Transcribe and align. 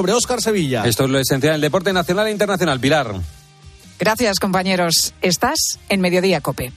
sobre 0.00 0.14
Óscar 0.14 0.40
Sevilla. 0.40 0.86
Esto 0.86 1.04
es 1.04 1.10
lo 1.10 1.18
esencial 1.18 1.52
del 1.52 1.60
deporte 1.60 1.92
nacional 1.92 2.26
e 2.28 2.30
internacional. 2.30 2.80
Pilar. 2.80 3.20
Gracias, 3.98 4.38
compañeros. 4.38 5.12
Estás 5.20 5.78
en 5.90 6.00
Mediodía 6.00 6.40
Cope. 6.40 6.72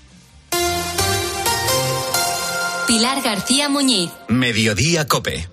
Pilar 2.86 3.22
García 3.22 3.70
Muñiz. 3.70 4.10
Mediodía 4.28 5.08
Cope. 5.08 5.53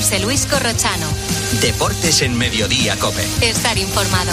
José 0.00 0.18
Luis 0.20 0.46
Corrochano. 0.46 1.06
Deportes 1.60 2.22
en 2.22 2.34
Mediodía 2.34 2.98
Cope. 2.98 3.22
Estar 3.42 3.76
informado. 3.76 4.30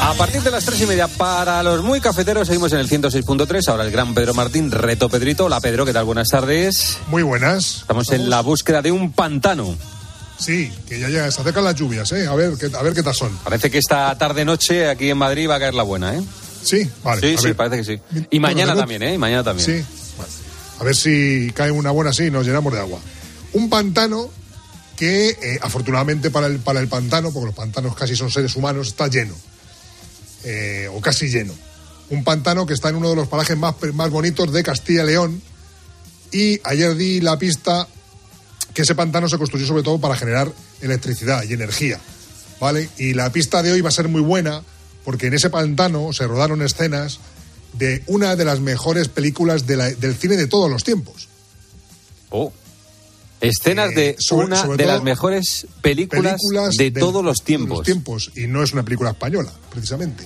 A 0.00 0.14
partir 0.14 0.40
de 0.40 0.50
las 0.50 0.64
tres 0.64 0.80
y 0.80 0.86
media, 0.86 1.06
para 1.06 1.62
los 1.62 1.82
muy 1.82 2.00
cafeteros, 2.00 2.46
seguimos 2.46 2.72
en 2.72 2.78
el 2.78 2.88
106.3. 2.88 3.68
Ahora 3.68 3.84
el 3.84 3.90
gran 3.90 4.14
Pedro 4.14 4.32
Martín, 4.32 4.70
reto 4.70 5.10
Pedrito. 5.10 5.44
Hola 5.44 5.60
Pedro, 5.60 5.84
¿qué 5.84 5.92
tal? 5.92 6.06
Buenas 6.06 6.28
tardes. 6.28 6.96
Muy 7.08 7.22
buenas. 7.22 7.80
Estamos 7.82 8.10
en 8.10 8.30
la 8.30 8.40
búsqueda 8.40 8.80
de 8.80 8.90
un 8.90 9.12
pantano. 9.12 9.76
Sí, 10.44 10.70
que 10.86 10.98
ya 10.98 11.08
llega, 11.08 11.30
se 11.30 11.40
acercan 11.40 11.64
las 11.64 11.74
lluvias, 11.74 12.12
¿eh? 12.12 12.26
A 12.26 12.34
ver, 12.34 12.52
qué, 12.58 12.70
a 12.76 12.82
ver 12.82 12.92
qué 12.92 13.02
tal 13.02 13.14
son. 13.14 13.34
Parece 13.38 13.70
que 13.70 13.78
esta 13.78 14.16
tarde-noche 14.18 14.88
aquí 14.88 15.08
en 15.08 15.16
Madrid 15.16 15.48
va 15.48 15.54
a 15.54 15.58
caer 15.58 15.72
la 15.72 15.84
buena, 15.84 16.14
¿eh? 16.14 16.22
Sí, 16.62 16.86
vale. 17.02 17.20
Sí, 17.22 17.36
sí, 17.38 17.46
ver. 17.46 17.56
parece 17.56 17.76
que 17.78 17.84
sí. 17.84 18.26
Y 18.30 18.40
mañana 18.40 18.72
Bueno, 18.72 18.80
también, 18.80 19.02
¿eh? 19.04 19.14
Y 19.14 19.18
mañana 19.18 19.42
también. 19.42 19.66
Sí, 19.66 19.86
vale. 20.18 20.30
A 20.80 20.84
ver 20.84 20.94
si 20.94 21.50
cae 21.54 21.70
una 21.70 21.92
buena 21.92 22.10
así 22.10 22.24
y 22.24 22.30
nos 22.30 22.44
llenamos 22.44 22.74
de 22.74 22.78
agua. 22.78 23.00
Un 23.54 23.70
pantano 23.70 24.28
que, 24.96 25.30
eh, 25.30 25.58
afortunadamente 25.62 26.30
para 26.30 26.46
el, 26.46 26.58
para 26.58 26.80
el 26.80 26.88
pantano, 26.88 27.32
porque 27.32 27.46
los 27.46 27.54
pantanos 27.54 27.96
casi 27.96 28.14
son 28.14 28.30
seres 28.30 28.54
humanos, 28.54 28.88
está 28.88 29.08
lleno. 29.08 29.34
Eh, 30.44 30.90
o 30.92 31.00
casi 31.00 31.28
lleno. 31.28 31.54
Un 32.10 32.22
pantano 32.22 32.66
que 32.66 32.74
está 32.74 32.90
en 32.90 32.96
uno 32.96 33.08
de 33.08 33.16
los 33.16 33.28
parajes 33.28 33.56
más, 33.56 33.76
más 33.94 34.10
bonitos 34.10 34.52
de 34.52 34.62
Castilla 34.62 35.04
y 35.04 35.06
León. 35.06 35.42
Y 36.32 36.60
ayer 36.64 36.94
di 36.96 37.22
la 37.22 37.38
pista 37.38 37.88
que 38.74 38.82
ese 38.82 38.94
pantano 38.94 39.28
se 39.28 39.38
construyó 39.38 39.66
sobre 39.66 39.82
todo 39.82 39.98
para 39.98 40.16
generar 40.16 40.52
electricidad 40.82 41.44
y 41.44 41.52
energía. 41.54 42.00
¿Vale? 42.60 42.88
Y 42.98 43.14
la 43.14 43.30
pista 43.32 43.62
de 43.62 43.72
hoy 43.72 43.80
va 43.80 43.88
a 43.88 43.92
ser 43.92 44.08
muy 44.08 44.20
buena 44.20 44.62
porque 45.04 45.26
en 45.26 45.34
ese 45.34 45.50
pantano 45.50 46.12
se 46.12 46.26
rodaron 46.26 46.62
escenas 46.62 47.18
de 47.74 48.02
una 48.06 48.36
de 48.36 48.44
las 48.44 48.60
mejores 48.60 49.08
películas 49.08 49.66
de 49.66 49.76
la- 49.76 49.90
del 49.90 50.14
cine 50.16 50.36
de 50.36 50.46
todos 50.46 50.70
los 50.70 50.84
tiempos. 50.84 51.28
Oh. 52.30 52.52
Escenas 53.40 53.90
Eh, 53.92 53.94
de 53.94 54.16
sobre- 54.18 54.46
una 54.46 54.62
sobre 54.62 54.76
de 54.78 54.86
las 54.86 55.02
mejores 55.02 55.66
películas, 55.82 56.40
de 56.78 56.90
todos 56.92 57.22
los 57.24 57.42
tiempos. 57.42 57.78
los 57.78 57.84
tiempos. 57.84 58.30
Y 58.36 58.46
no 58.46 58.62
es 58.62 58.72
una 58.72 58.82
película 58.84 59.10
española, 59.10 59.52
precisamente. 59.70 60.24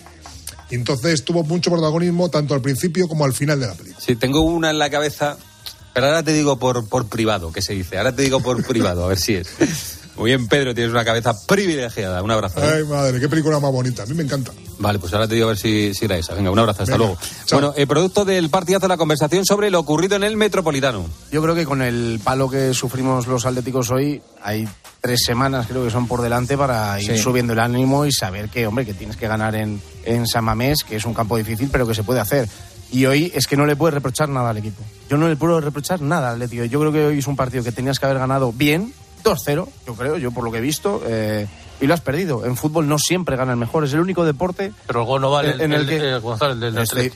Entonces 0.70 1.24
tuvo 1.24 1.42
mucho 1.42 1.70
protagonismo 1.70 2.28
tanto 2.28 2.54
al 2.54 2.60
principio 2.60 3.08
como 3.08 3.24
al 3.24 3.32
final 3.32 3.58
de 3.58 3.66
la 3.66 3.74
película. 3.74 4.04
Sí, 4.06 4.14
tengo 4.16 4.42
una 4.42 4.70
en 4.70 4.78
la 4.78 4.90
cabeza, 4.90 5.36
pero 5.98 6.06
ahora 6.06 6.22
te 6.22 6.32
digo 6.32 6.58
por, 6.58 6.88
por 6.88 7.06
privado, 7.08 7.50
¿qué 7.52 7.60
se 7.60 7.72
dice? 7.74 7.98
Ahora 7.98 8.14
te 8.14 8.22
digo 8.22 8.40
por 8.40 8.64
privado, 8.64 9.04
a 9.04 9.08
ver 9.08 9.18
si 9.18 9.34
es. 9.34 9.48
Muy 10.16 10.30
bien, 10.32 10.48
Pedro, 10.48 10.74
tienes 10.74 10.92
una 10.92 11.04
cabeza 11.04 11.32
privilegiada. 11.46 12.22
Un 12.22 12.30
abrazo. 12.32 12.60
¿eh? 12.60 12.78
Ay, 12.78 12.84
madre, 12.84 13.20
qué 13.20 13.28
película 13.28 13.60
más 13.60 13.70
bonita. 13.70 14.02
A 14.02 14.06
mí 14.06 14.14
me 14.14 14.24
encanta. 14.24 14.50
Vale, 14.80 14.98
pues 14.98 15.12
ahora 15.12 15.28
te 15.28 15.34
digo 15.36 15.46
a 15.46 15.50
ver 15.50 15.58
si, 15.58 15.94
si 15.94 16.04
era 16.06 16.16
esa. 16.16 16.34
Venga, 16.34 16.50
un 16.50 16.58
abrazo, 16.58 16.82
hasta 16.82 16.94
Venga, 16.96 17.06
luego. 17.06 17.20
chao. 17.46 17.60
Bueno, 17.60 17.74
el 17.76 17.86
producto 17.86 18.24
del 18.24 18.50
partidazo, 18.50 18.88
la 18.88 18.96
conversación 18.96 19.44
sobre 19.44 19.70
lo 19.70 19.78
ocurrido 19.80 20.16
en 20.16 20.24
el 20.24 20.36
Metropolitano. 20.36 21.06
Yo 21.30 21.40
creo 21.42 21.54
que 21.54 21.64
con 21.64 21.82
el 21.82 22.20
palo 22.22 22.48
que 22.50 22.74
sufrimos 22.74 23.26
los 23.28 23.46
atléticos 23.46 23.90
hoy, 23.92 24.20
hay 24.42 24.68
tres 25.00 25.20
semanas 25.24 25.66
creo 25.68 25.84
que 25.84 25.90
son 25.90 26.08
por 26.08 26.20
delante 26.22 26.56
para 26.58 27.00
ir 27.00 27.12
Sí. 27.16 27.18
subiendo 27.22 27.52
el 27.52 27.60
ánimo 27.60 28.04
y 28.04 28.10
saber 28.12 28.48
que, 28.48 28.66
hombre, 28.66 28.84
que 28.84 28.94
tienes 28.94 29.16
que 29.16 29.28
ganar 29.28 29.54
en, 29.54 29.80
en 30.04 30.26
San 30.26 30.44
Mamés, 30.44 30.78
que 30.82 30.96
es 30.96 31.04
un 31.04 31.14
campo 31.14 31.36
difícil, 31.36 31.68
pero 31.70 31.86
que 31.86 31.94
se 31.94 32.02
puede 32.02 32.18
hacer. 32.18 32.48
Y 32.90 33.04
hoy 33.06 33.30
es 33.34 33.46
que 33.46 33.56
no 33.56 33.66
le 33.66 33.76
puedes 33.76 33.94
reprochar 33.94 34.28
nada 34.28 34.50
al 34.50 34.56
equipo. 34.56 34.82
Yo 35.10 35.16
no 35.18 35.28
le 35.28 35.36
puedo 35.36 35.60
reprochar 35.60 36.00
nada 36.00 36.28
al 36.28 36.34
Atlético. 36.36 36.64
Yo 36.64 36.80
creo 36.80 36.92
que 36.92 37.04
hoy 37.06 37.18
es 37.18 37.26
un 37.26 37.36
partido 37.36 37.62
que 37.62 37.72
tenías 37.72 37.98
que 37.98 38.06
haber 38.06 38.18
ganado 38.18 38.52
bien, 38.52 38.92
2-0, 39.24 39.68
yo 39.86 39.94
creo, 39.94 40.16
yo 40.16 40.30
por 40.30 40.44
lo 40.44 40.50
que 40.52 40.58
he 40.58 40.62
visto, 40.62 41.02
eh, 41.06 41.46
y 41.80 41.86
lo 41.86 41.94
has 41.94 42.00
perdido. 42.00 42.44
En 42.46 42.56
fútbol 42.56 42.88
no 42.88 42.98
siempre 42.98 43.36
gana 43.36 43.52
el 43.52 43.58
mejor, 43.58 43.84
es 43.84 43.92
el 43.92 44.00
único 44.00 44.24
deporte 44.24 44.72
Pero 44.86 45.00
el 45.00 45.06
gol 45.06 45.20
no 45.20 45.30
vale. 45.30 45.50
En- 45.62 45.72
el 45.72 45.82
el, 45.82 45.86
que- 45.88 45.96
el- 45.96 46.20
Gonzalo, 46.20 46.52
el 46.54 46.60
del 46.60 46.78
Estoy- 46.78 47.12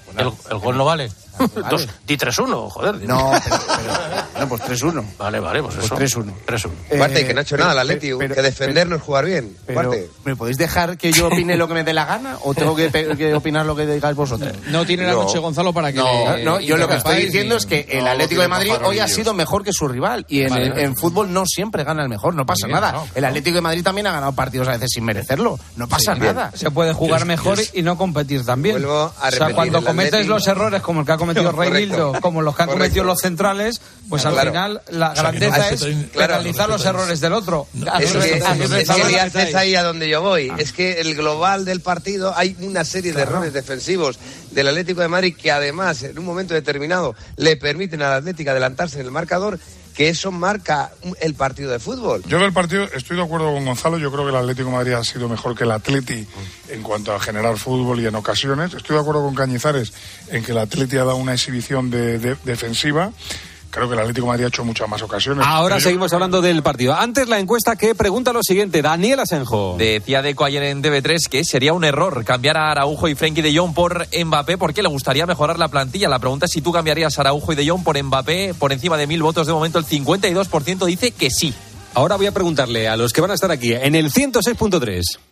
el 0.50 0.58
gol 0.58 0.76
no 0.76 0.84
vale. 0.84 1.10
Vale. 1.38 1.66
Dos, 1.70 1.88
di 2.06 2.16
3-1, 2.16 2.70
joder. 2.70 2.98
di- 2.98 3.06
No, 3.06 3.32
pero, 3.44 3.56
pero- 3.66 4.40
no, 4.40 4.48
pues 4.48 4.62
3-1. 4.62 5.04
Vale, 5.18 5.40
vale, 5.40 5.62
pues 5.62 5.74
Pues 5.74 5.86
eso. 5.86 5.96
3-1. 5.96 6.32
3-1. 6.46 6.70
Aparte, 6.96 7.26
que 7.26 7.34
no 7.34 7.40
ha 7.40 7.42
hecho 7.42 7.56
pero- 7.56 7.68
nada 7.68 7.82
el 7.82 7.90
Atleti, 7.90 8.10
que 8.34 8.42
defender 8.42 8.86
no 8.88 8.96
es 8.96 9.02
jugar 9.02 9.24
bien. 9.24 9.56
Pero, 9.66 9.80
Aparte. 9.80 10.10
¿Me 10.24 10.36
podéis 10.36 10.58
dejar 10.58 10.96
que 10.98 11.12
yo 11.12 11.26
opine 11.28 11.56
lo 11.56 11.68
que 11.68 11.74
me 11.74 11.84
dé 11.84 11.92
la 11.94 12.04
gana 12.04 12.36
o 12.42 12.54
tengo 12.54 12.74
que, 12.76 13.32
opinar 13.34 13.66
lo 13.66 13.74
que 13.76 13.86
digáis 13.86 14.16
vosotros? 14.16 14.52
No 14.68 14.84
tiene 14.86 15.04
la 15.06 15.12
No. 15.12 15.22
noche 15.24 15.38
Gonzalo 15.38 15.72
para 15.72 15.92
que. 15.92 15.98
No, 15.98 16.36
le 16.36 16.44
no, 16.44 16.60
yo 16.60 16.76
lo 16.76 16.88
que 16.88 16.96
estoy 16.96 17.24
diciendo 17.26 17.54
ni- 17.54 17.58
es 17.58 17.66
que 17.66 17.86
el 17.90 18.06
Atlético 18.06 18.42
de 18.42 18.48
Madrid 18.48 18.72
hoy 18.84 18.98
ha 18.98 19.08
sido 19.08 19.34
mejor 19.34 19.64
que 19.64 19.72
su 19.72 19.88
rival 19.88 20.24
y 20.28 20.42
en, 20.42 20.50
Vale, 20.50 20.64
en- 20.66 20.70
vale. 20.70 20.84
en 20.84 20.96
fútbol 20.96 21.32
no 21.32 21.44
siempre 21.46 21.84
gana 21.84 22.02
el 22.02 22.08
mejor, 22.08 22.34
no 22.34 22.44
pasa 22.46 22.66
bien, 22.66 22.80
nada. 22.80 22.92
no, 22.92 23.06
El 23.14 23.24
Atlético 23.24 23.56
de 23.56 23.60
Madrid 23.62 23.82
también 23.82 24.06
ha 24.06 24.12
ganado 24.12 24.32
partidos 24.32 24.68
a 24.68 24.72
veces 24.72 24.90
sin 24.92 25.04
merecerlo, 25.04 25.58
no 25.76 25.88
pasa 25.88 26.14
nada. 26.14 26.50
Se 26.54 26.70
puede 26.70 26.92
jugar 26.92 27.24
mejor 27.24 27.58
y 27.72 27.82
no 27.82 27.96
competir 27.96 28.44
también. 28.44 28.84
O 28.84 29.12
sea, 29.30 29.54
cuando 29.54 29.82
cometes 29.84 30.26
los 30.26 30.46
errores 30.46 30.82
como 30.82 31.00
el 31.00 31.06
que 31.06 31.12
ha 31.12 31.16
cometido. 31.22 31.52
Reinildo, 31.72 32.12
como 32.20 32.42
los 32.42 32.54
que 32.56 32.62
han 32.62 32.68
Correcto. 32.68 32.84
cometido 32.84 33.04
los 33.04 33.20
centrales, 33.20 33.80
pues 34.08 34.24
al 34.26 34.32
Claro. 34.34 34.50
final 34.50 34.82
la 34.90 35.10
O 35.10 35.14
sea, 35.16 35.30
que 35.32 35.40
no 35.40 35.50
grandeza 35.50 35.70
es 35.70 35.84
penalizar 36.14 36.68
los 36.68 36.84
errores 36.84 37.20
del 37.20 37.32
otro. 37.32 37.66
Es 38.00 38.14
es 38.14 38.88
que 38.88 39.20
haces 39.20 39.54
ahí 39.54 39.74
a 39.74 39.82
donde 39.82 40.08
yo 40.08 40.22
voy. 40.22 40.52
Es 40.58 40.72
que 40.72 41.00
el 41.00 41.14
global 41.14 41.64
del 41.64 41.80
partido 41.80 42.32
hay 42.36 42.56
una 42.60 42.84
serie 42.84 43.12
de 43.12 43.22
errores 43.22 43.52
defensivos 43.52 44.18
del 44.50 44.68
Atlético 44.68 45.00
de 45.00 45.08
Madrid 45.08 45.34
que 45.40 45.50
además 45.50 46.02
en 46.02 46.18
un 46.18 46.24
momento 46.24 46.54
determinado 46.54 47.14
le 47.36 47.56
permiten 47.56 48.02
al 48.02 48.12
Atlético 48.12 48.50
adelantarse 48.50 49.00
en 49.00 49.06
el 49.06 49.10
marcador, 49.12 49.58
que 49.94 50.08
eso 50.08 50.30
marca 50.32 50.90
el 51.20 51.34
partido 51.34 51.70
de 51.70 51.78
fútbol. 51.78 52.22
Yo 52.26 52.38
del 52.38 52.52
partido 52.52 52.84
estoy 52.94 53.16
de 53.16 53.22
acuerdo 53.22 53.52
con 53.52 53.64
Gonzalo. 53.64 53.98
Yo 53.98 54.10
creo 54.10 54.24
que 54.24 54.30
el 54.30 54.36
Atlético 54.36 54.70
Madrid 54.70 54.92
ha 54.92 55.04
sido 55.04 55.28
mejor 55.28 55.56
que 55.56 55.64
el 55.64 55.70
Atleti 55.70 56.26
en 56.68 56.82
cuanto 56.82 57.14
a 57.14 57.20
generar 57.20 57.56
fútbol 57.58 58.00
y 58.00 58.06
en 58.06 58.14
ocasiones. 58.14 58.74
Estoy 58.74 58.96
de 58.96 59.02
acuerdo 59.02 59.22
con 59.22 59.34
Cañizares 59.34 59.92
en 60.28 60.42
que 60.44 60.52
el 60.52 60.58
Atleti 60.58 60.96
ha 60.96 61.04
dado 61.04 61.16
una 61.16 61.34
exhibición 61.34 61.90
de- 61.90 62.18
de- 62.18 62.36
defensiva. 62.44 63.12
Creo 63.72 63.88
que 63.88 63.94
el 63.94 64.00
Atlético 64.00 64.26
de 64.26 64.32
Madrid 64.32 64.44
ha 64.44 64.48
hecho 64.48 64.64
muchas 64.66 64.86
más 64.86 65.00
ocasiones. 65.00 65.46
Ahora 65.48 65.80
seguimos 65.80 66.12
hablando 66.12 66.42
del 66.42 66.62
partido. 66.62 66.92
Antes 66.94 67.26
la 67.26 67.38
encuesta 67.38 67.74
que 67.74 67.94
pregunta 67.94 68.34
lo 68.34 68.42
siguiente, 68.42 68.82
Daniel 68.82 69.20
Asenjo. 69.20 69.76
Decía 69.78 70.20
Deco 70.20 70.44
ayer 70.44 70.62
en 70.64 70.82
DB3 70.82 71.26
que 71.30 71.42
sería 71.42 71.72
un 71.72 71.82
error 71.82 72.22
cambiar 72.22 72.58
a 72.58 72.70
Araujo 72.70 73.08
y 73.08 73.14
Frenkie 73.14 73.40
de 73.40 73.56
Jong 73.56 73.72
por 73.72 74.08
Mbappé 74.14 74.58
porque 74.58 74.82
le 74.82 74.90
gustaría 74.90 75.24
mejorar 75.24 75.58
la 75.58 75.68
plantilla. 75.68 76.10
La 76.10 76.18
pregunta 76.18 76.44
es 76.44 76.52
si 76.52 76.60
tú 76.60 76.70
cambiarías 76.70 77.16
a 77.16 77.22
Araujo 77.22 77.54
y 77.54 77.56
de 77.56 77.66
Jong 77.66 77.82
por 77.82 78.00
Mbappé 78.00 78.52
por 78.58 78.72
encima 78.74 78.98
de 78.98 79.06
mil 79.06 79.22
votos. 79.22 79.46
De 79.46 79.54
momento 79.54 79.78
el 79.78 79.86
52% 79.86 80.84
dice 80.84 81.12
que 81.12 81.30
sí. 81.30 81.54
Ahora 81.94 82.16
voy 82.16 82.26
a 82.26 82.32
preguntarle 82.32 82.88
a 82.88 82.96
los 82.98 83.14
que 83.14 83.22
van 83.22 83.30
a 83.30 83.34
estar 83.34 83.50
aquí 83.50 83.72
en 83.72 83.94
el 83.94 84.12
106.3. 84.12 85.31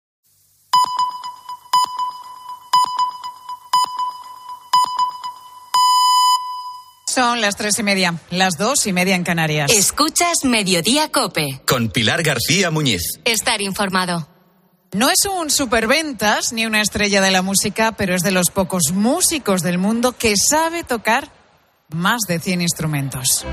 Son 7.13 7.41
las 7.41 7.57
tres 7.57 7.77
y 7.77 7.83
media, 7.83 8.15
las 8.29 8.57
dos 8.57 8.87
y 8.87 8.93
media 8.93 9.15
en 9.15 9.25
Canarias. 9.25 9.69
Escuchas 9.69 10.45
Mediodía 10.45 11.11
Cope. 11.11 11.61
Con 11.67 11.89
Pilar 11.89 12.23
García 12.23 12.71
Muñiz. 12.71 13.19
Estar 13.25 13.61
informado. 13.61 14.29
No 14.93 15.09
es 15.09 15.25
un 15.25 15.49
superventas 15.49 16.53
ni 16.53 16.65
una 16.65 16.79
estrella 16.79 17.19
de 17.19 17.31
la 17.31 17.41
música, 17.41 17.91
pero 17.97 18.15
es 18.15 18.21
de 18.21 18.31
los 18.31 18.49
pocos 18.49 18.93
músicos 18.93 19.61
del 19.61 19.77
mundo 19.77 20.13
que 20.13 20.35
sabe 20.37 20.85
tocar 20.85 21.33
más 21.89 22.21
de 22.29 22.39
100 22.39 22.61
instrumentos. 22.61 23.45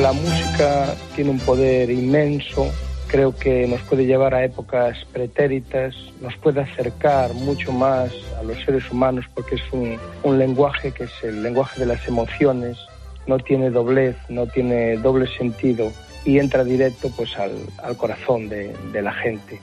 La 0.00 0.12
música 0.12 0.94
tiene 1.14 1.32
un 1.32 1.40
poder 1.40 1.90
inmenso, 1.90 2.72
creo 3.08 3.34
que 3.34 3.66
nos 3.66 3.80
puede 3.82 4.06
llevar 4.06 4.34
a 4.34 4.44
épocas 4.44 4.96
pretéritas, 5.12 5.94
nos 6.20 6.36
puede 6.36 6.60
acercar 6.60 7.32
mucho 7.34 7.72
más 7.72 8.10
a 8.38 8.42
los 8.42 8.56
seres 8.64 8.88
humanos 8.90 9.24
porque 9.34 9.56
es 9.56 9.62
un, 9.72 9.98
un 10.22 10.38
lenguaje 10.38 10.92
que 10.92 11.04
es 11.04 11.12
el 11.22 11.42
lenguaje 11.42 11.80
de 11.80 11.86
las 11.86 12.06
emociones, 12.06 12.78
no 13.26 13.38
tiene 13.38 13.70
doblez, 13.70 14.16
no 14.28 14.46
tiene 14.46 14.96
doble 14.98 15.26
sentido 15.36 15.92
y 16.24 16.38
entra 16.38 16.62
directo 16.64 17.10
pues 17.16 17.36
al, 17.36 17.52
al 17.82 17.96
corazón 17.96 18.48
de, 18.48 18.76
de 18.92 19.02
la 19.02 19.12
gente. 19.12 19.60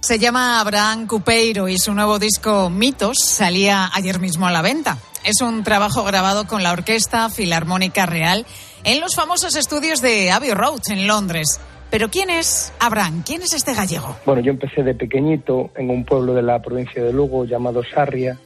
Se 0.00 0.18
llama 0.18 0.60
Abraham 0.60 1.06
Cupeiro 1.06 1.68
y 1.68 1.78
su 1.78 1.94
nuevo 1.94 2.18
disco 2.18 2.68
Mitos 2.70 3.18
salía 3.24 3.88
ayer 3.94 4.18
mismo 4.18 4.46
a 4.46 4.50
la 4.50 4.60
venta. 4.60 4.98
Es 5.24 5.40
un 5.40 5.62
trabajo 5.62 6.02
grabado 6.02 6.46
con 6.48 6.64
la 6.64 6.72
Orquesta 6.72 7.30
Filarmónica 7.30 8.04
Real 8.04 8.44
en 8.82 9.00
los 9.00 9.14
famosos 9.14 9.54
estudios 9.54 10.00
de 10.00 10.32
Abbey 10.32 10.50
Road 10.50 10.80
en 10.88 11.06
Londres. 11.06 11.60
Pero 11.92 12.08
¿quién 12.08 12.30
es 12.30 12.72
Abraham? 12.80 13.22
¿Quién 13.22 13.42
es 13.42 13.52
este 13.52 13.74
gallego? 13.74 14.16
Bueno, 14.24 14.40
yo 14.40 14.50
empecé 14.50 14.82
de 14.82 14.94
pequeñito 14.94 15.72
en 15.76 15.90
un 15.90 16.06
pueblo 16.06 16.32
de 16.32 16.40
la 16.40 16.62
provincia 16.62 17.04
de 17.04 17.12
Lugo 17.12 17.44
llamado 17.44 17.84
Sarria 17.84 18.38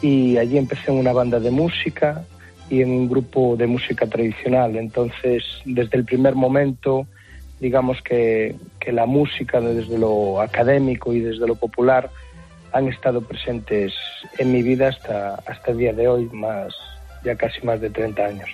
y 0.00 0.36
allí 0.36 0.56
empecé 0.56 0.92
en 0.92 0.98
una 0.98 1.12
banda 1.12 1.40
de 1.40 1.50
música 1.50 2.24
y 2.70 2.82
en 2.82 2.92
un 2.92 3.08
grupo 3.08 3.56
de 3.56 3.66
música 3.66 4.06
tradicional. 4.06 4.76
Entonces, 4.76 5.42
desde 5.64 5.98
el 5.98 6.04
primer 6.04 6.36
momento, 6.36 7.08
digamos 7.58 8.00
que, 8.02 8.54
que 8.78 8.92
la 8.92 9.06
música 9.06 9.60
desde 9.60 9.98
lo 9.98 10.40
académico 10.40 11.12
y 11.12 11.18
desde 11.18 11.44
lo 11.44 11.56
popular 11.56 12.08
han 12.72 12.86
estado 12.86 13.20
presentes 13.20 13.94
en 14.38 14.52
mi 14.52 14.62
vida 14.62 14.90
hasta, 14.90 15.34
hasta 15.44 15.72
el 15.72 15.78
día 15.78 15.92
de 15.92 16.06
hoy, 16.06 16.28
más 16.32 16.72
ya 17.24 17.34
casi 17.34 17.66
más 17.66 17.80
de 17.80 17.90
30 17.90 18.24
años. 18.24 18.48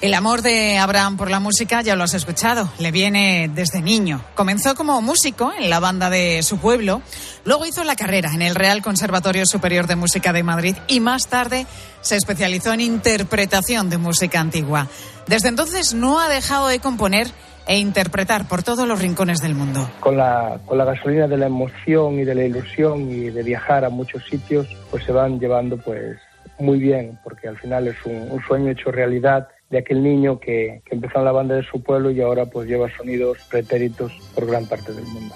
El 0.00 0.14
amor 0.14 0.42
de 0.42 0.78
Abraham 0.78 1.16
por 1.16 1.28
la 1.28 1.40
música 1.40 1.82
ya 1.82 1.96
lo 1.96 2.04
has 2.04 2.14
escuchado, 2.14 2.70
le 2.78 2.92
viene 2.92 3.50
desde 3.52 3.82
niño. 3.82 4.22
Comenzó 4.36 4.76
como 4.76 5.02
músico 5.02 5.50
en 5.58 5.70
la 5.70 5.80
banda 5.80 6.08
de 6.08 6.44
su 6.44 6.58
pueblo, 6.58 7.02
luego 7.44 7.66
hizo 7.66 7.82
la 7.82 7.96
carrera 7.96 8.32
en 8.32 8.40
el 8.40 8.54
Real 8.54 8.80
Conservatorio 8.80 9.44
Superior 9.44 9.88
de 9.88 9.96
Música 9.96 10.32
de 10.32 10.44
Madrid 10.44 10.76
y 10.86 11.00
más 11.00 11.26
tarde 11.26 11.66
se 12.00 12.14
especializó 12.14 12.72
en 12.72 12.80
interpretación 12.80 13.90
de 13.90 13.98
música 13.98 14.38
antigua. 14.38 14.86
Desde 15.26 15.48
entonces 15.48 15.94
no 15.94 16.20
ha 16.20 16.28
dejado 16.28 16.68
de 16.68 16.78
componer 16.78 17.26
e 17.66 17.78
interpretar 17.78 18.46
por 18.46 18.62
todos 18.62 18.86
los 18.86 19.00
rincones 19.00 19.40
del 19.40 19.56
mundo. 19.56 19.90
Con 19.98 20.16
la, 20.16 20.60
con 20.64 20.78
la 20.78 20.84
gasolina 20.84 21.26
de 21.26 21.38
la 21.38 21.46
emoción 21.46 22.20
y 22.20 22.24
de 22.24 22.36
la 22.36 22.44
ilusión 22.44 23.10
y 23.10 23.30
de 23.30 23.42
viajar 23.42 23.84
a 23.84 23.88
muchos 23.88 24.22
sitios, 24.30 24.68
pues 24.92 25.04
se 25.04 25.10
van 25.10 25.40
llevando 25.40 25.76
pues 25.76 26.18
muy 26.60 26.78
bien, 26.78 27.18
porque 27.24 27.48
al 27.48 27.58
final 27.58 27.88
es 27.88 27.96
un, 28.04 28.30
un 28.30 28.40
sueño 28.46 28.70
hecho 28.70 28.92
realidad 28.92 29.48
de 29.70 29.78
aquel 29.78 30.02
niño 30.02 30.40
que, 30.40 30.82
que, 30.84 30.94
empezó 30.94 31.18
en 31.18 31.24
la 31.24 31.32
banda 31.32 31.54
de 31.54 31.62
su 31.62 31.82
pueblo 31.82 32.10
y 32.10 32.20
ahora 32.20 32.46
pues 32.46 32.68
lleva 32.68 32.88
sonidos 32.96 33.38
pretéritos 33.50 34.12
por 34.34 34.46
gran 34.46 34.66
parte 34.66 34.92
del 34.92 35.04
mundo. 35.04 35.34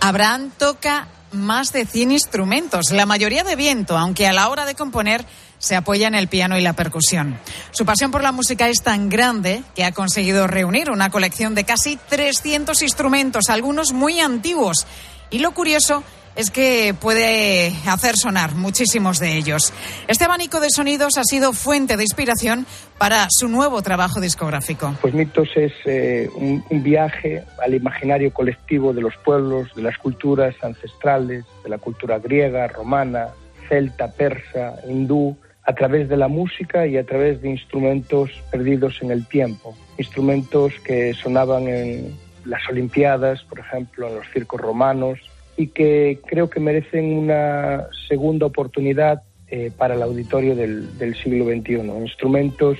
Abraham 0.00 0.52
toca 0.56 1.08
más 1.32 1.72
de 1.72 1.84
100 1.84 2.12
instrumentos, 2.12 2.90
la 2.92 3.06
mayoría 3.06 3.44
de 3.44 3.56
viento, 3.56 3.98
aunque 3.98 4.26
a 4.26 4.32
la 4.32 4.48
hora 4.48 4.64
de 4.66 4.74
componer 4.74 5.24
se 5.58 5.74
apoya 5.74 6.06
en 6.06 6.14
el 6.14 6.28
piano 6.28 6.56
y 6.58 6.62
la 6.62 6.74
percusión. 6.74 7.38
Su 7.70 7.84
pasión 7.84 8.10
por 8.10 8.22
la 8.22 8.32
música 8.32 8.68
es 8.68 8.82
tan 8.82 9.08
grande 9.08 9.62
que 9.74 9.84
ha 9.84 9.92
conseguido 9.92 10.46
reunir 10.46 10.90
una 10.90 11.10
colección 11.10 11.54
de 11.54 11.64
casi 11.64 11.96
300 11.96 12.80
instrumentos, 12.82 13.48
algunos 13.48 13.92
muy 13.92 14.20
antiguos. 14.20 14.86
Y 15.30 15.38
lo 15.38 15.52
curioso 15.52 16.04
es 16.36 16.50
que 16.50 16.94
puede 17.00 17.72
hacer 17.86 18.16
sonar 18.16 18.54
muchísimos 18.54 19.18
de 19.18 19.36
ellos. 19.36 19.72
Este 20.06 20.24
abanico 20.24 20.60
de 20.60 20.68
sonidos 20.70 21.16
ha 21.16 21.24
sido 21.24 21.52
fuente 21.52 21.96
de 21.96 22.02
inspiración 22.02 22.66
para 22.98 23.26
su 23.30 23.48
nuevo 23.48 23.82
trabajo 23.82 24.20
discográfico. 24.20 24.94
Pues 25.00 25.14
Mitos 25.14 25.48
es 25.56 25.72
eh, 25.86 26.28
un, 26.34 26.62
un, 26.70 26.82
viaje 26.82 27.42
al 27.62 27.74
imaginario 27.74 28.32
colectivo 28.32 28.92
de 28.92 29.00
los 29.00 29.16
pueblos, 29.24 29.74
de 29.74 29.82
las 29.82 29.96
culturas 29.98 30.54
ancestrales, 30.62 31.44
de 31.64 31.70
la 31.70 31.78
cultura 31.78 32.18
griega, 32.18 32.68
romana, 32.68 33.28
celta, 33.68 34.12
persa, 34.12 34.74
hindú, 34.88 35.36
a 35.66 35.74
través 35.74 36.08
de 36.08 36.16
la 36.16 36.28
música 36.28 36.86
y 36.86 36.96
a 36.96 37.04
través 37.04 37.42
de 37.42 37.50
instrumentos 37.50 38.30
perdidos 38.50 38.98
en 39.02 39.10
el 39.10 39.26
tiempo. 39.26 39.76
Instrumentos 39.98 40.74
que 40.84 41.12
sonaban 41.14 41.66
en 41.66 42.16
las 42.44 42.62
Olimpiadas, 42.70 43.42
por 43.42 43.58
ejemplo, 43.58 44.08
en 44.08 44.16
los 44.16 44.26
circos 44.32 44.60
romanos, 44.60 45.18
y 45.56 45.68
que 45.68 46.20
creo 46.26 46.50
que 46.50 46.60
merecen 46.60 47.16
una 47.16 47.86
segunda 48.08 48.46
oportunidad 48.46 49.22
eh, 49.48 49.70
para 49.76 49.94
el 49.94 50.02
auditorio 50.02 50.54
del, 50.54 51.16
siglo 51.22 51.46
XXI. 51.46 51.74
Instrumentos 52.00 52.78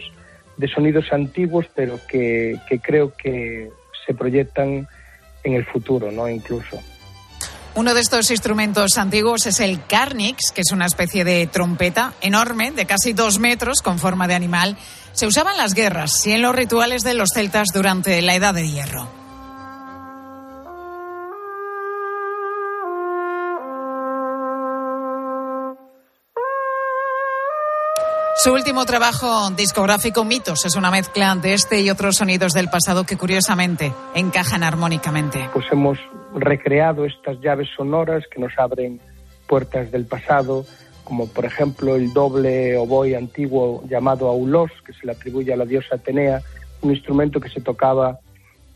de 0.56 0.68
sonidos 0.68 1.12
antiguos, 1.12 1.66
pero 1.74 1.98
que, 2.08 2.58
que, 2.68 2.80
creo 2.80 3.12
que 3.16 3.70
se 4.04 4.14
proyectan 4.14 4.86
en 5.44 5.54
el 5.54 5.64
futuro, 5.64 6.10
¿no? 6.10 6.28
Incluso. 6.28 6.80
Uno 7.76 7.92
de 7.92 8.00
estos 8.00 8.30
instrumentos 8.30 8.96
antiguos 8.96 9.46
es 9.46 9.60
el 9.60 9.84
carnix, 9.84 10.50
que 10.50 10.62
es 10.62 10.72
una 10.72 10.86
especie 10.86 11.24
de 11.24 11.46
trompeta 11.46 12.14
enorme, 12.22 12.70
de 12.70 12.86
casi 12.86 13.12
dos 13.12 13.38
metros, 13.38 13.82
con 13.82 13.98
forma 13.98 14.26
de 14.26 14.34
animal. 14.34 14.78
Se 15.12 15.26
usaba 15.26 15.52
en 15.52 15.58
las 15.58 15.74
guerras 15.74 16.26
y 16.26 16.32
en 16.32 16.42
los 16.42 16.56
rituales 16.56 17.02
de 17.02 17.14
los 17.14 17.30
celtas 17.34 17.68
durante 17.74 18.20
la 18.22 18.34
Edad 18.34 18.54
de 18.54 18.66
Hierro. 18.66 19.25
Su 28.38 28.52
último 28.52 28.84
trabajo 28.84 29.50
discográfico, 29.50 30.22
Mitos, 30.22 30.66
es 30.66 30.76
una 30.76 30.90
mezcla 30.90 31.34
de 31.36 31.54
este 31.54 31.80
y 31.80 31.88
otros 31.88 32.16
sonidos 32.16 32.52
del 32.52 32.68
pasado 32.68 33.04
que 33.04 33.16
curiosamente 33.16 33.94
encajan 34.14 34.62
armónicamente. 34.62 35.48
Pues 35.54 35.64
hemos 35.72 35.98
recreado 36.34 37.06
estas 37.06 37.40
llaves 37.40 37.68
sonoras 37.74 38.24
que 38.30 38.38
nos 38.38 38.52
abren 38.58 39.00
puertas 39.46 39.90
del 39.90 40.04
pasado, 40.04 40.66
como 41.02 41.28
por 41.28 41.46
ejemplo 41.46 41.96
el 41.96 42.12
doble 42.12 42.76
oboe 42.76 43.16
antiguo 43.16 43.82
llamado 43.88 44.28
aulos, 44.28 44.70
que 44.84 44.92
se 44.92 45.06
le 45.06 45.12
atribuye 45.12 45.54
a 45.54 45.56
la 45.56 45.64
diosa 45.64 45.94
Atenea, 45.94 46.42
un 46.82 46.90
instrumento 46.90 47.40
que 47.40 47.48
se 47.48 47.62
tocaba 47.62 48.18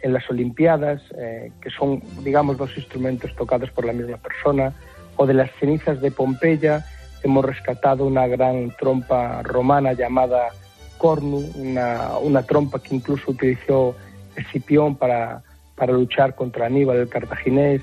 en 0.01 0.15
las 0.15 0.29
Olimpiadas, 0.31 1.03
eh, 1.19 1.53
que 1.61 1.69
son, 1.69 2.03
digamos, 2.25 2.57
dos 2.57 2.75
instrumentos 2.79 3.37
tocados 3.37 3.71
por 3.71 3.85
la 3.85 3.93
misma 3.93 4.17
persona, 4.17 4.73
o 5.17 5.27
de 5.27 5.35
las 5.35 5.51
cenizas 5.61 6.01
de 6.01 6.11
Pompeya, 6.11 6.87
hemos 7.23 7.45
rescatado 7.45 8.07
una 8.07 8.27
gran 8.27 8.71
trompa 8.79 9.43
romana 9.43 9.93
llamada 9.93 10.49
cornu, 10.99 11.51
una, 11.55 12.19
una 12.19 12.43
trompa 12.43 12.81
que 12.81 12.95
incluso 12.95 13.31
utilizó 13.31 13.95
Escipión 14.37 14.97
para, 14.97 15.43
para 15.75 15.93
luchar 15.93 16.35
contra 16.35 16.67
Aníbal 16.67 16.99
el 16.99 17.09
cartaginés. 17.09 17.83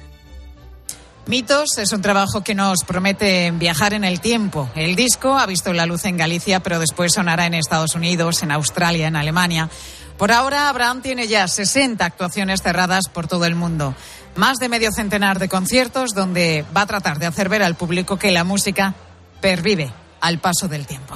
Mitos 1.27 1.77
es 1.77 1.91
un 1.91 2.01
trabajo 2.01 2.41
que 2.41 2.56
nos 2.56 2.86
promete 2.86 3.51
viajar 3.51 3.94
en 3.94 4.06
el 4.06 4.22
tiempo. 4.22 4.70
El 4.75 4.96
disco 4.96 5.38
ha 5.38 5.46
visto 5.46 5.74
la 5.74 5.86
luz 5.86 6.06
en 6.06 6.15
Galicia, 6.15 6.62
pero 6.62 6.79
después 6.79 7.13
sonará 7.13 7.46
en 7.46 7.53
Estados 7.53 7.96
Unidos, 7.96 8.44
en 8.44 8.51
Australia, 8.51 9.08
en 9.08 9.17
Alemania. 9.17 9.70
Por 10.17 10.32
ahora, 10.32 10.70
Abraham 10.70 11.01
tiene 11.01 11.27
ya 11.27 11.48
60 11.48 12.03
actuaciones 12.06 12.62
cerradas 12.62 13.10
por 13.10 13.27
todo 13.27 13.44
el 13.46 13.56
mundo. 13.56 13.94
Más 14.36 14.58
de 14.58 14.70
medio 14.70 14.91
centenar 14.91 15.38
de 15.38 15.50
conciertos 15.50 16.13
donde 16.13 16.63
va 16.75 16.82
a 16.82 16.88
tratar 16.88 17.20
de 17.20 17.25
hacer 17.25 17.50
ver 17.50 17.62
al 17.62 17.75
público 17.75 18.17
que 18.17 18.32
la 18.32 18.46
música 18.46 18.96
pervive 19.39 19.91
al 20.20 20.39
paso 20.39 20.67
del 20.67 20.86
tiempo. 20.86 21.15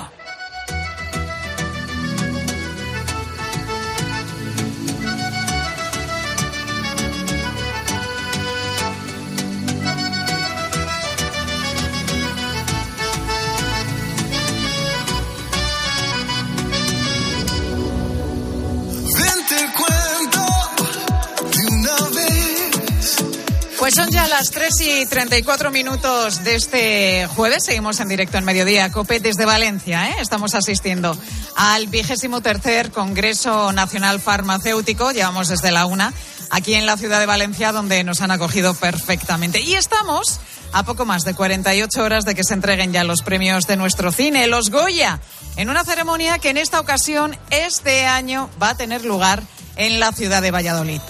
Son 24.02 24.10
ya 24.10 24.28
las 24.28 24.50
3 24.50 24.82
y 24.82 25.06
34 25.06 25.70
minutos 25.70 26.44
de 26.44 26.56
este 26.56 27.28
jueves. 27.28 27.66
Seguimos 27.66 28.00
en 28.00 28.08
directo 28.08 28.40
en 28.40 28.46
Mediodía 28.46 28.92
Cope 28.92 29.20
desde 29.20 29.46
Valencia. 29.46 30.10
¿eh? 30.10 30.16
Estamos 30.20 30.56
asistiendo 30.56 31.16
al 31.56 31.86
vigésimo 31.86 32.42
tercer 32.42 32.90
Congreso 32.90 33.72
Nacional 33.74 34.20
Farmacéutico. 34.20 35.12
Llevamos 35.12 35.50
desde 35.50 35.72
la 35.72 35.86
una 35.86 36.14
aquí 36.50 36.74
en 36.74 36.88
la 36.88 36.98
ciudad 36.98 37.20
de 37.20 37.28
Valencia, 37.28 37.72
donde 37.72 38.04
nos 38.04 38.22
han 38.22 38.32
acogido 38.32 38.74
perfectamente. 38.74 39.62
Y 39.62 39.76
estamos 39.76 40.40
a 40.74 40.82
poco 40.82 41.06
más 41.06 41.24
de 41.24 41.36
48 41.36 42.04
horas 42.04 42.26
de 42.26 42.34
que 42.34 42.44
se 42.44 42.56
entreguen 42.56 42.94
ya 42.94 43.04
los 43.04 43.22
premios 43.22 43.68
de 43.68 43.78
nuestro 43.78 44.12
cine, 44.12 44.48
los 44.48 44.72
Goya, 44.72 45.20
en 45.58 45.70
una 45.70 45.84
ceremonia 45.84 46.40
que 46.40 46.50
en 46.50 46.58
esta 46.58 46.80
ocasión, 46.80 47.38
este 47.52 48.08
año, 48.08 48.50
va 48.60 48.70
a 48.70 48.78
tener 48.78 49.06
lugar 49.06 49.44
en 49.76 50.00
la 50.00 50.12
ciudad 50.12 50.42
de 50.42 50.50
Valladolid. 50.50 51.02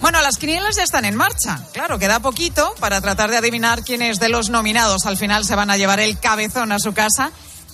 Bueno, 0.00 0.22
las 0.22 0.38
quinielas 0.38 0.76
ya 0.76 0.82
están 0.82 1.04
en 1.04 1.14
marcha. 1.14 1.60
Claro, 1.74 1.98
queda 1.98 2.20
poquito 2.20 2.74
para 2.80 3.02
tratar 3.02 3.30
de 3.30 3.36
adivinar 3.36 3.84
quiénes 3.84 4.18
de 4.18 4.30
los 4.30 4.48
nominados 4.48 5.04
al 5.04 5.18
final 5.18 5.44
se 5.44 5.54
van 5.54 5.70
a 5.70 5.76
llevar 5.76 6.00
el 6.00 6.18
cabezón 6.18 6.72
a 6.72 6.78
su 6.78 6.94
casa. 6.94 7.32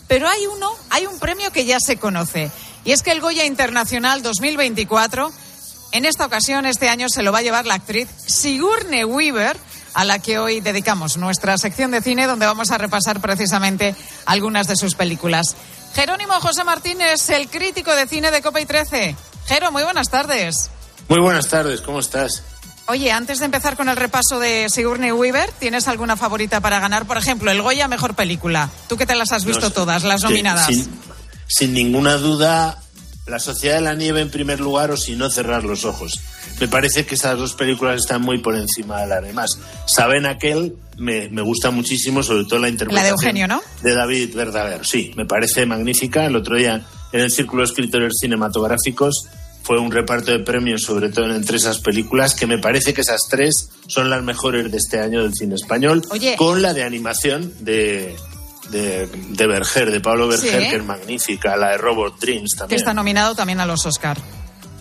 Pero 0.09 0.29
hay 0.29 0.47
uno, 0.47 0.71
hay 0.91 1.07
un 1.07 1.19
premio 1.21 1.53
que 1.53 1.65
ya 1.65 1.79
se 1.79 1.99
conoce. 1.99 2.51
Y 2.85 2.93
es 2.93 3.03
que 3.03 3.13
el 3.13 3.21
Goya 3.21 3.45
Internacional 3.45 4.23
2024, 4.23 5.33
en 5.93 6.05
esta 6.05 6.27
ocasión, 6.27 6.67
este 6.67 6.89
año, 6.89 7.09
se 7.09 7.23
lo 7.23 7.31
va 7.31 7.39
a 7.39 7.43
llevar 7.43 7.65
la 7.65 7.75
actriz 7.75 8.09
Sigourney 8.27 9.05
Weaver, 9.05 9.57
a 9.95 10.05
la 10.05 10.19
que 10.19 10.39
hoy 10.39 10.61
dedicamos 10.61 11.17
nuestra 11.17 11.57
sección 11.59 11.93
de 11.93 12.03
cine, 12.03 12.27
donde 12.27 12.47
vamos 12.47 12.73
a 12.73 12.79
repasar 12.79 13.21
precisamente 13.21 13.95
algunas 14.27 14.67
de 14.67 14.77
sus 14.77 14.97
películas. 14.97 15.57
Jerónimo 15.95 16.35
José 16.41 16.65
Martínez, 16.65 17.31
el 17.31 17.49
crítico 17.49 17.95
de 17.95 18.07
cine 18.07 18.31
de 18.31 18.43
Copa 18.43 18.61
y 18.61 18.67
13. 18.67 19.17
Jero, 19.47 19.73
muy 19.73 19.85
buenas 19.85 20.11
tardes. 20.11 20.71
Muy 21.09 21.21
buenas 21.21 21.49
tardes, 21.49 21.81
¿cómo 21.81 22.01
estás? 22.01 22.43
Oye, 22.89 23.11
antes 23.11 23.41
de 23.41 23.47
empezar 23.47 23.77
con 23.77 23.89
el 23.89 23.97
repaso 23.97 24.39
de 24.39 24.69
Sigourney 24.71 25.11
Weaver, 25.13 25.51
¿tienes 25.59 25.89
alguna 25.89 26.17
favorita 26.17 26.61
para 26.61 26.79
ganar? 26.79 27.07
Por 27.07 27.17
ejemplo, 27.17 27.51
el 27.51 27.61
Goya 27.63 27.89
Mejor 27.89 28.15
Película. 28.15 28.71
Tú 28.89 28.97
que 28.97 29.07
te 29.07 29.17
las 29.17 29.33
has 29.33 29.45
visto 29.45 29.67
No 29.67 29.71
todas, 29.73 30.05
las 30.05 30.23
nominadas. 30.23 30.67
Sin, 30.67 30.89
sin 31.49 31.73
ninguna 31.75 32.17
duda, 32.17 32.81
La 33.27 33.41
Sociedad 33.41 33.77
de 33.77 33.81
la 33.81 33.95
Nieve 33.95 34.21
en 34.21 34.31
primer 34.31 34.61
lugar 34.61 34.93
o 34.93 34.97
si 34.97 35.17
no 35.17 35.31
cerrar 35.31 35.65
los 35.65 35.85
ojos. 35.85 36.21
Me 36.61 36.69
parece 36.69 37.05
que 37.05 37.17
esas 37.17 37.37
dos 37.37 37.55
películas 37.55 37.97
están 38.01 38.23
muy 38.23 38.39
por 38.39 38.55
encima 38.55 39.01
de 39.01 39.09
las 39.09 39.23
demás. 39.23 39.51
Saben 39.87 40.25
aquel, 40.27 40.77
me, 40.97 41.29
me 41.29 41.43
gusta 41.43 41.71
muchísimo, 41.73 42.23
sobre 42.23 42.45
todo 42.45 42.61
la 42.61 42.69
interpretación 42.69 43.11
La 43.11 43.17
de 43.17 43.27
Eugenio, 43.27 43.49
¿no? 43.49 43.63
de 43.83 43.95
David 43.95 44.35
Verdaguer. 44.35 44.87
Sí, 44.87 45.13
me 45.17 45.27
parece 45.27 45.67
magnífica. 45.67 46.25
El 46.27 46.37
otro 46.37 46.57
día 46.57 46.87
en 47.13 47.21
el 47.21 47.33
Círculo 47.33 47.63
de 47.63 47.67
Escritores 47.67 48.13
Cinematográficos 48.21 49.27
fue 49.67 49.79
un 49.81 49.91
reparto 49.91 50.31
de 50.31 50.39
premios, 50.39 50.83
sobre 50.83 51.09
todo 51.09 51.35
entre 51.35 51.57
esas 51.57 51.79
películas, 51.81 52.35
que 52.35 52.47
me 52.47 52.59
parece 52.59 52.95
que 52.95 53.01
esas 53.01 53.21
tres 53.29 53.69
son 53.89 54.11
las 54.11 54.23
mejores 54.23 54.71
de 54.71 54.77
este 54.79 55.01
año 55.01 55.23
del 55.23 55.35
cine 55.35 55.55
español, 55.57 56.03
Oye. 56.11 56.37
con 56.37 56.63
la 56.63 56.73
de 56.73 56.85
animación 56.85 57.53
de, 57.61 58.15
de, 58.71 59.07
de 59.07 59.47
Berger, 59.47 59.91
de 59.91 60.01
Pablo 60.01 60.29
Berger, 60.29 60.63
Sí. 60.63 60.71
que 60.71 60.77
es 60.77 60.85
magnífica, 60.85 61.57
la 61.57 61.71
de 61.71 61.79
Robot 61.79 62.19
Dreams 62.21 62.53
Que 62.53 62.59
también. 62.59 62.79
está 62.81 62.95
nominado 62.95 63.35
también 63.35 63.59
a 63.61 63.67
los 63.67 63.85
Oscar. 63.87 64.17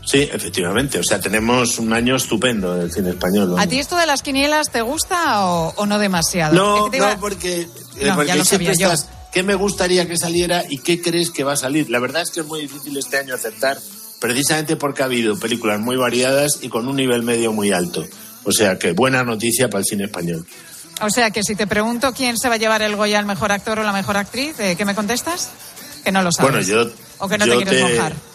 Sí, 0.05 0.19
efectivamente. 0.31 0.99
O 0.99 1.03
sea, 1.03 1.19
tenemos 1.19 1.79
un 1.79 1.91
año 1.91 2.15
estupendo 2.15 2.75
del 2.75 2.91
cine 2.91 3.09
español. 3.09 3.55
¿A 3.57 3.65
ti 3.65 3.79
esto 3.79 3.97
de 3.97 4.05
las 4.05 4.21
quinielas 4.21 4.71
te 4.71 4.81
gusta 4.83 5.45
o, 5.47 5.73
o 5.77 5.85
no 5.87 5.97
demasiado? 5.97 6.53
No, 6.53 6.77
Es 6.77 6.83
que 6.85 6.89
te 6.91 6.97
iba- 6.97 7.13
no, 7.15 7.19
porque, 7.19 7.61
eh, 7.61 7.67
No, 8.05 8.13
porque 8.13 8.27
ya 8.27 8.35
lo 8.35 8.45
siempre 8.45 8.75
sabía 8.75 8.87
yo. 8.89 8.93
estás, 8.93 9.09
¿qué 9.33 9.41
me 9.41 9.55
gustaría 9.55 10.07
que 10.07 10.15
saliera 10.15 10.63
y 10.69 10.77
qué 10.77 11.01
crees 11.01 11.31
que 11.31 11.43
va 11.43 11.53
a 11.53 11.57
salir? 11.57 11.89
La 11.89 11.97
verdad 11.97 12.21
es 12.21 12.29
que 12.29 12.41
es 12.41 12.45
muy 12.45 12.61
difícil 12.61 12.95
este 12.97 13.17
año 13.17 13.33
acertar, 13.33 13.79
precisamente 14.19 14.75
porque 14.75 15.03
ha 15.03 15.05
habido 15.05 15.37
películas 15.39 15.79
muy 15.79 15.97
variadas 15.97 16.59
y 16.61 16.69
con 16.69 16.87
un 16.87 16.95
nivel 16.95 17.23
medio 17.23 17.51
muy 17.51 17.71
alto. 17.71 18.05
O 18.43 18.51
sea 18.51 18.77
que 18.77 18.91
buena 18.91 19.23
noticia 19.23 19.69
para 19.69 19.79
el 19.79 19.85
cine 19.85 20.05
español. 20.05 20.45
O 21.01 21.09
sea, 21.09 21.31
que 21.31 21.43
si 21.43 21.55
te 21.55 21.67
pregunto 21.67 22.13
quién 22.13 22.37
se 22.37 22.47
va 22.47 22.55
a 22.55 22.57
llevar 22.57 22.81
el 22.81 22.95
Goya 22.95 23.19
al 23.19 23.25
mejor 23.25 23.51
actor 23.51 23.79
o 23.79 23.83
la 23.83 23.91
mejor 23.91 24.17
actriz, 24.17 24.59
¿eh, 24.59 24.75
¿qué 24.77 24.85
me 24.85 24.95
contestas? 24.95 25.49
Que 26.03 26.11
no 26.11 26.21
lo 26.21 26.31
sabes. 26.31 26.51
Bueno, 26.51 26.65
yo. 26.65 26.89
O 27.17 27.27
que 27.27 27.37
no 27.37 27.45
te 27.45 27.55
quieres 27.57 27.91
mojar. 27.91 28.13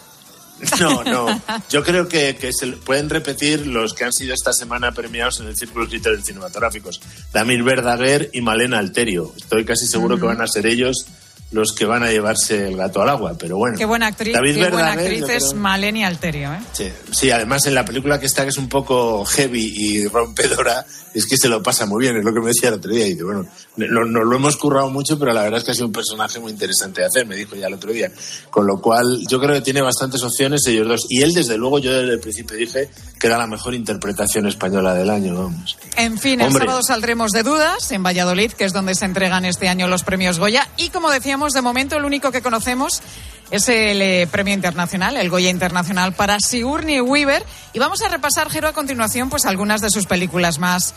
No, 0.79 1.03
no. 1.05 1.43
Yo 1.71 1.83
creo 1.83 2.07
que, 2.07 2.37
que 2.37 2.53
se 2.53 2.67
pueden 2.67 3.09
repetir 3.09 3.67
los 3.67 3.95
que 3.95 4.05
han 4.05 4.13
sido 4.13 4.35
esta 4.35 4.53
semana 4.53 4.93
premiados 4.93 5.41
en 5.41 5.47
el 5.47 5.57
Círculo 5.57 5.87
de 5.87 6.23
Cinematográficos. 6.23 7.01
Damir 7.33 7.63
Verdaguer 7.63 8.29
y 8.35 8.43
Malena 8.43 8.79
Alterio. 8.79 9.33
Estoy 9.39 9.65
casi 9.65 9.87
seguro 9.87 10.19
que 10.19 10.27
van 10.27 10.43
a 10.43 10.47
ser 10.47 10.67
ellos 10.67 11.07
los 11.53 11.73
que 11.73 11.85
van 11.85 12.03
a 12.05 12.11
llevarse 12.11 12.69
el 12.69 12.77
gato 12.77 13.03
al 13.03 13.09
agua, 13.09 13.35
pero 13.39 13.57
bueno. 13.57 13.77
Qué 13.77 13.85
buena 13.85 14.07
actriz, 14.07 14.33
David 14.35 14.55
qué 14.55 14.71
buena 14.71 14.91
Verdaguer, 14.95 15.23
actriz 15.25 15.37
es 15.49 15.55
Maleni 15.55 16.05
Alterio, 16.05 16.53
¿eh? 16.53 16.61
Sí, 16.73 16.89
sí, 17.13 17.31
además 17.31 17.67
en 17.67 17.75
la 17.75 17.85
película 17.85 18.21
que 18.21 18.27
está, 18.27 18.45
que 18.45 18.51
es 18.51 18.59
un 18.59 18.69
poco 18.69 19.25
heavy 19.25 19.73
y 19.77 20.07
rompedora, 20.07 20.85
es 21.13 21.27
que 21.27 21.37
se 21.37 21.49
lo 21.49 21.61
pasa 21.61 21.87
muy 21.87 22.03
bien, 22.05 22.17
es 22.17 22.25
lo 22.25 22.33
que 22.33 22.39
me 22.41 22.47
decía 22.49 22.69
el 22.69 22.77
otro 22.77 22.93
día. 22.93 23.05
Y 23.07 23.11
dice, 23.15 23.25
bueno, 23.25 23.45
no- 23.77 24.05
nos 24.05 24.25
lo 24.25 24.37
hemos 24.37 24.57
currado 24.57 24.91
mucho, 24.91 25.19
pero 25.19 25.33
la 25.33 25.43
verdad 25.43 25.59
es 25.59 25.65
que 25.65 25.73
ha 25.73 25.75
sido 25.75 25.87
un 25.87 25.93
personaje 25.93 26.39
muy 26.39 26.53
interesante 26.53 27.01
de 27.01 27.09
hacer, 27.09 27.27
me 27.27 27.35
dijo 27.35 27.57
ya 27.57 27.67
el 27.67 27.75
otro 27.75 27.91
día. 27.93 28.13
Con 28.51 28.67
lo 28.69 28.81
cual, 28.81 29.05
yo 29.29 29.41
creo 29.41 29.55
que 29.55 29.61
tiene 29.61 29.83
bastantes 29.83 30.23
opciones 30.23 30.65
ellos 30.69 30.87
dos. 30.87 31.07
Y 31.09 31.23
él, 31.23 31.35
desde 31.35 31.59
luego, 31.59 31.81
yo 31.81 31.93
desde 31.93 32.13
el 32.13 32.21
principio 32.21 32.57
dije 32.57 32.89
que 33.19 33.27
era 33.27 33.37
la 33.39 33.49
mejor 33.49 33.75
interpretación 33.75 34.47
española 34.47 34.95
del 34.95 35.11
año, 35.11 35.35
vamos. 35.35 35.77
En 35.97 36.17
fin, 36.17 36.41
el 36.41 36.47
Hombre. 36.47 36.65
sábado 36.65 36.83
saldremos 36.85 37.33
de 37.33 37.43
dudas 37.43 37.91
en 37.91 38.05
Valladolid, 38.05 38.53
que 38.53 38.65
es 38.65 38.73
donde 38.73 38.95
se 38.95 39.05
entregan 39.05 39.45
este 39.45 39.69
año 39.69 39.89
los 39.89 40.05
premios 40.05 40.39
Goya. 40.39 40.69
Y 40.77 40.91
como 40.91 41.11
decíamos, 41.11 41.40
de 41.49 41.63
momento 41.63 41.97
el 41.97 42.05
único 42.05 42.31
que 42.31 42.43
conocemos 42.43 43.03
es 43.51 43.69
el 43.69 44.01
eh, 44.03 44.29
premio 44.31 44.55
internacional, 44.55 45.17
el 45.17 45.31
Goya 45.31 45.51
Internacional 45.51 46.13
para 46.13 46.39
Sigourney 46.39 47.01
Weaver. 47.01 47.45
Y 47.73 47.79
vamos 47.79 48.03
a 48.03 48.09
repasar, 48.09 48.51
Jero, 48.51 48.69
a 48.69 48.73
continuación, 48.73 49.31
pues 49.31 49.47
algunas 49.47 49.81
de 49.81 49.91
sus 49.91 50.07
películas 50.07 50.59
más, 50.59 50.95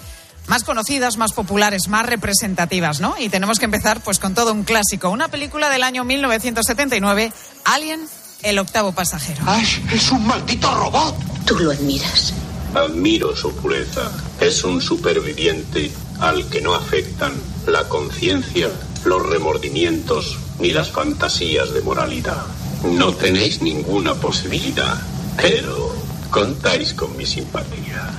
más 0.47 0.63
conocidas, 0.63 1.17
más 1.17 1.33
populares, 1.33 1.87
más 1.87 2.05
representativas, 2.05 2.99
¿no? 2.99 3.15
Y 3.17 3.29
tenemos 3.29 3.59
que 3.59 3.65
empezar 3.65 4.01
pues 4.01 4.19
con 4.19 4.35
todo 4.35 4.51
un 4.51 4.63
clásico, 4.63 5.09
una 5.09 5.29
película 5.29 5.69
del 5.69 5.83
año 5.83 6.03
1979, 6.03 7.31
Alien, 7.65 8.01
el 8.43 8.59
octavo 8.59 8.91
pasajero. 8.91 9.43
Ash 9.47 9.79
es 9.91 10.11
un 10.11 10.27
maldito 10.27 10.73
robot. 10.75 11.15
Tú 11.45 11.57
lo 11.59 11.71
admiras. 11.71 12.33
Admiro 12.75 13.35
su 13.35 13.55
pureza. 13.55 14.11
Es 14.39 14.63
un 14.63 14.81
superviviente 14.81 15.91
al 16.19 16.47
que 16.49 16.61
no 16.61 16.73
afectan 16.73 17.33
la 17.67 17.87
conciencia, 17.87 18.69
los 19.05 19.25
remordimientos 19.27 20.37
ni 20.59 20.71
las 20.71 20.91
fantasías 20.91 21.73
de 21.73 21.81
moralidad. 21.81 22.45
No 22.83 23.13
tenéis 23.13 23.61
ninguna 23.61 24.13
posibilidad, 24.15 24.99
pero 25.37 25.95
contáis 26.29 26.93
con 26.93 27.15
mi 27.15 27.25
simpatía. 27.25 28.11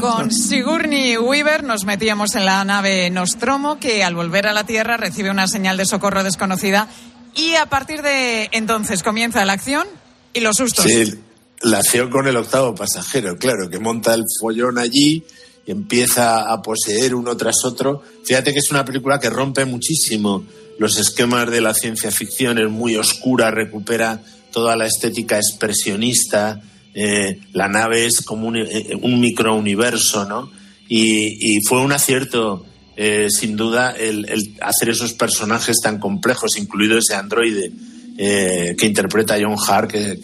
Con 0.00 0.30
Sigourney 0.30 1.16
Weaver 1.16 1.64
nos 1.64 1.84
metíamos 1.84 2.34
en 2.34 2.44
la 2.44 2.62
nave 2.64 3.08
Nostromo, 3.10 3.78
que 3.78 4.04
al 4.04 4.14
volver 4.14 4.46
a 4.46 4.52
la 4.52 4.64
Tierra 4.64 4.96
recibe 4.96 5.30
una 5.30 5.48
señal 5.48 5.76
de 5.76 5.86
socorro 5.86 6.22
desconocida 6.22 6.88
y 7.34 7.54
a 7.54 7.66
partir 7.66 8.02
de 8.02 8.48
entonces 8.52 9.02
comienza 9.02 9.44
la 9.44 9.54
acción 9.54 9.86
y 10.34 10.40
los 10.40 10.56
sustos. 10.56 10.84
Sí, 10.84 11.14
la 11.62 11.78
acción 11.78 12.10
con 12.10 12.26
el 12.26 12.36
octavo 12.36 12.74
pasajero, 12.74 13.36
claro, 13.36 13.70
que 13.70 13.78
monta 13.78 14.14
el 14.14 14.24
follón 14.40 14.78
allí 14.78 15.24
empieza 15.72 16.52
a 16.52 16.62
poseer 16.62 17.14
uno 17.14 17.36
tras 17.36 17.64
otro. 17.64 18.02
Fíjate 18.24 18.52
que 18.52 18.58
es 18.58 18.70
una 18.70 18.84
película 18.84 19.20
que 19.20 19.30
rompe 19.30 19.64
muchísimo 19.64 20.44
los 20.78 20.98
esquemas 20.98 21.50
de 21.50 21.60
la 21.60 21.74
ciencia 21.74 22.10
ficción, 22.10 22.58
es 22.58 22.70
muy 22.70 22.96
oscura, 22.96 23.50
recupera 23.50 24.22
toda 24.52 24.76
la 24.76 24.86
estética 24.86 25.36
expresionista, 25.36 26.60
eh, 26.94 27.40
la 27.52 27.68
nave 27.68 28.06
es 28.06 28.22
como 28.22 28.48
un, 28.48 28.56
eh, 28.56 28.90
un 29.02 29.20
microuniverso, 29.20 30.24
¿no? 30.24 30.50
Y, 30.88 31.60
fue 31.68 31.80
un 31.80 31.92
acierto, 31.92 32.64
eh, 32.96 33.28
sin 33.28 33.56
duda, 33.56 33.90
el, 33.90 34.56
hacer 34.62 34.88
esos 34.88 35.12
personajes 35.12 35.76
tan 35.82 35.98
complejos, 35.98 36.56
incluido 36.56 36.96
ese 36.96 37.14
androide 37.14 37.70
eh, 38.16 38.74
que 38.78 38.86
interpreta 38.86 39.36
John 39.40 39.56
Hart, 39.64 39.90
que, 39.90 40.14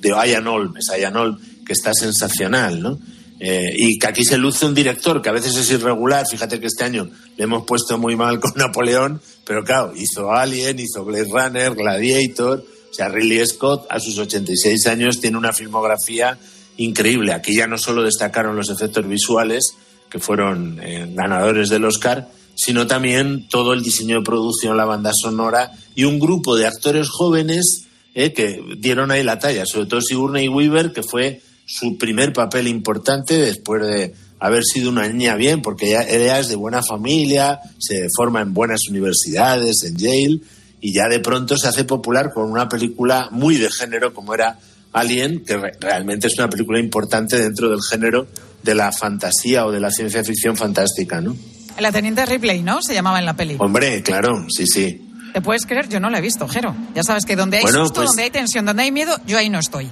de 0.00 0.08
Ian 0.08 0.46
Holm, 0.46 0.76
es 0.76 0.86
Ian 0.98 1.16
Holm, 1.16 1.38
que 1.66 1.72
está 1.72 1.92
sensacional, 1.92 2.80
¿no? 2.80 2.98
Eh, 3.42 3.72
y 3.74 3.98
que 3.98 4.06
aquí 4.06 4.22
se 4.22 4.36
luce 4.36 4.66
un 4.66 4.74
director 4.74 5.22
que 5.22 5.30
a 5.30 5.32
veces 5.32 5.56
es 5.56 5.70
irregular. 5.70 6.26
Fíjate 6.30 6.60
que 6.60 6.66
este 6.66 6.84
año 6.84 7.08
le 7.38 7.44
hemos 7.44 7.64
puesto 7.64 7.96
muy 7.96 8.14
mal 8.14 8.38
con 8.38 8.52
Napoleón, 8.56 9.20
pero 9.46 9.64
claro, 9.64 9.94
hizo 9.96 10.30
Alien, 10.30 10.78
hizo 10.78 11.04
Blade 11.04 11.28
Runner, 11.30 11.74
Gladiator. 11.74 12.62
O 12.90 12.94
sea, 12.94 13.08
Ridley 13.08 13.46
Scott 13.46 13.86
a 13.88 13.98
sus 13.98 14.18
86 14.18 14.86
años 14.88 15.20
tiene 15.20 15.38
una 15.38 15.54
filmografía 15.54 16.38
increíble. 16.76 17.32
Aquí 17.32 17.54
ya 17.54 17.66
no 17.66 17.78
solo 17.78 18.02
destacaron 18.02 18.56
los 18.56 18.68
efectos 18.68 19.08
visuales, 19.08 19.74
que 20.10 20.18
fueron 20.18 20.78
eh, 20.82 21.06
ganadores 21.14 21.70
del 21.70 21.84
Oscar, 21.84 22.28
sino 22.54 22.86
también 22.86 23.48
todo 23.48 23.72
el 23.72 23.82
diseño 23.82 24.18
de 24.18 24.24
producción, 24.24 24.76
la 24.76 24.84
banda 24.84 25.12
sonora 25.14 25.70
y 25.94 26.04
un 26.04 26.18
grupo 26.18 26.56
de 26.56 26.66
actores 26.66 27.08
jóvenes 27.08 27.86
eh, 28.14 28.32
que 28.32 28.60
dieron 28.76 29.10
ahí 29.10 29.22
la 29.22 29.38
talla, 29.38 29.64
sobre 29.64 29.86
todo 29.86 30.02
Sigourney 30.02 30.48
Weaver, 30.48 30.92
que 30.92 31.02
fue 31.02 31.40
su 31.72 31.96
primer 31.98 32.32
papel 32.32 32.66
importante 32.66 33.36
después 33.36 33.82
de 33.86 34.14
haber 34.40 34.64
sido 34.64 34.90
una 34.90 35.06
niña 35.06 35.36
bien, 35.36 35.62
porque 35.62 35.88
ella, 35.90 36.02
ella 36.08 36.38
es 36.38 36.48
de 36.48 36.56
buena 36.56 36.82
familia, 36.82 37.60
se 37.78 38.06
forma 38.16 38.40
en 38.40 38.52
buenas 38.54 38.80
universidades, 38.88 39.82
en 39.84 39.96
Yale, 39.96 40.40
y 40.80 40.92
ya 40.94 41.08
de 41.08 41.20
pronto 41.20 41.56
se 41.58 41.68
hace 41.68 41.84
popular 41.84 42.32
con 42.32 42.50
una 42.50 42.68
película 42.68 43.28
muy 43.30 43.56
de 43.56 43.70
género 43.70 44.12
como 44.14 44.34
era 44.34 44.58
Alien, 44.92 45.44
que 45.44 45.56
re- 45.58 45.72
realmente 45.78 46.26
es 46.26 46.34
una 46.38 46.48
película 46.48 46.80
importante 46.80 47.38
dentro 47.38 47.68
del 47.68 47.80
género 47.88 48.26
de 48.62 48.74
la 48.74 48.90
fantasía 48.90 49.66
o 49.66 49.70
de 49.72 49.78
la 49.80 49.90
ciencia 49.90 50.24
ficción 50.24 50.56
fantástica, 50.56 51.20
¿no? 51.20 51.36
La 51.78 51.92
teniente 51.92 52.26
Ripley, 52.26 52.62
¿no? 52.62 52.82
Se 52.82 52.94
llamaba 52.94 53.18
en 53.20 53.26
la 53.26 53.36
peli. 53.36 53.56
Hombre, 53.58 54.02
claro, 54.02 54.46
sí, 54.48 54.66
sí. 54.66 55.06
¿Te 55.32 55.40
puedes 55.40 55.64
creer? 55.66 55.88
Yo 55.88 56.00
no 56.00 56.10
la 56.10 56.18
he 56.18 56.20
visto, 56.22 56.48
Jero. 56.48 56.74
Ya 56.94 57.02
sabes 57.04 57.24
que 57.24 57.36
donde 57.36 57.58
hay 57.58 57.62
Bueno, 57.62 57.80
susto, 57.84 58.00
pues- 58.00 58.08
donde 58.08 58.22
hay 58.24 58.30
tensión, 58.30 58.64
donde 58.66 58.82
hay 58.82 58.90
miedo, 58.90 59.16
yo 59.26 59.38
ahí 59.38 59.48
no 59.48 59.58
estoy. 59.60 59.88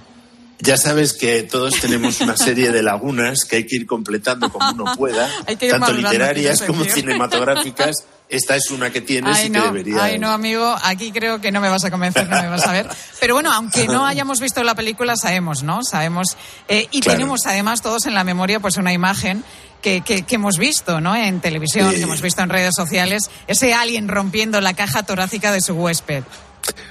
Ya 0.60 0.76
sabes 0.76 1.12
que 1.12 1.44
todos 1.44 1.78
tenemos 1.80 2.20
una 2.20 2.36
serie 2.36 2.72
de 2.72 2.82
lagunas 2.82 3.44
que 3.44 3.56
hay 3.56 3.66
que 3.66 3.76
ir 3.76 3.86
completando 3.86 4.50
como 4.50 4.70
uno 4.72 4.96
pueda, 4.96 5.28
tanto 5.70 5.92
literarias 5.92 6.62
como 6.62 6.84
cinematográficas. 6.84 8.04
Esta 8.28 8.56
es 8.56 8.70
una 8.70 8.90
que 8.90 9.00
tienes 9.00 9.34
Ay 9.38 9.46
y 9.46 9.50
que 9.50 9.60
debería. 9.60 10.02
ay 10.04 10.18
no, 10.18 10.30
amigo, 10.30 10.76
aquí 10.82 11.12
creo 11.12 11.40
que 11.40 11.50
no 11.50 11.62
me 11.62 11.70
vas 11.70 11.84
a 11.84 11.90
convencer, 11.90 12.28
no 12.28 12.42
me 12.42 12.48
vas 12.48 12.66
a 12.66 12.72
ver. 12.72 12.86
Pero 13.20 13.32
bueno, 13.34 13.50
aunque 13.52 13.86
no 13.86 14.04
hayamos 14.06 14.40
visto 14.40 14.62
la 14.64 14.74
película, 14.74 15.16
sabemos, 15.16 15.62
¿no? 15.62 15.82
Sabemos. 15.82 16.36
eh, 16.68 16.86
y 16.90 17.00
Claro. 17.00 17.16
tenemos 17.18 17.46
además 17.46 17.80
todos 17.80 18.04
en 18.06 18.14
la 18.14 18.24
memoria 18.24 18.60
pues 18.60 18.76
una 18.76 18.92
imagen 18.92 19.42
que, 19.80 20.02
que, 20.02 20.24
que 20.24 20.34
hemos 20.34 20.58
visto, 20.58 21.00
¿no? 21.00 21.16
En 21.16 21.40
televisión, 21.40 21.90
Sí. 21.90 21.96
que 21.98 22.02
hemos 22.02 22.20
visto 22.20 22.42
en 22.42 22.50
redes 22.50 22.74
sociales, 22.76 23.30
ese 23.46 23.72
alien 23.72 24.08
rompiendo 24.08 24.60
la 24.60 24.74
caja 24.74 25.04
torácica 25.04 25.50
de 25.52 25.62
su 25.62 25.72
huésped. 25.74 26.24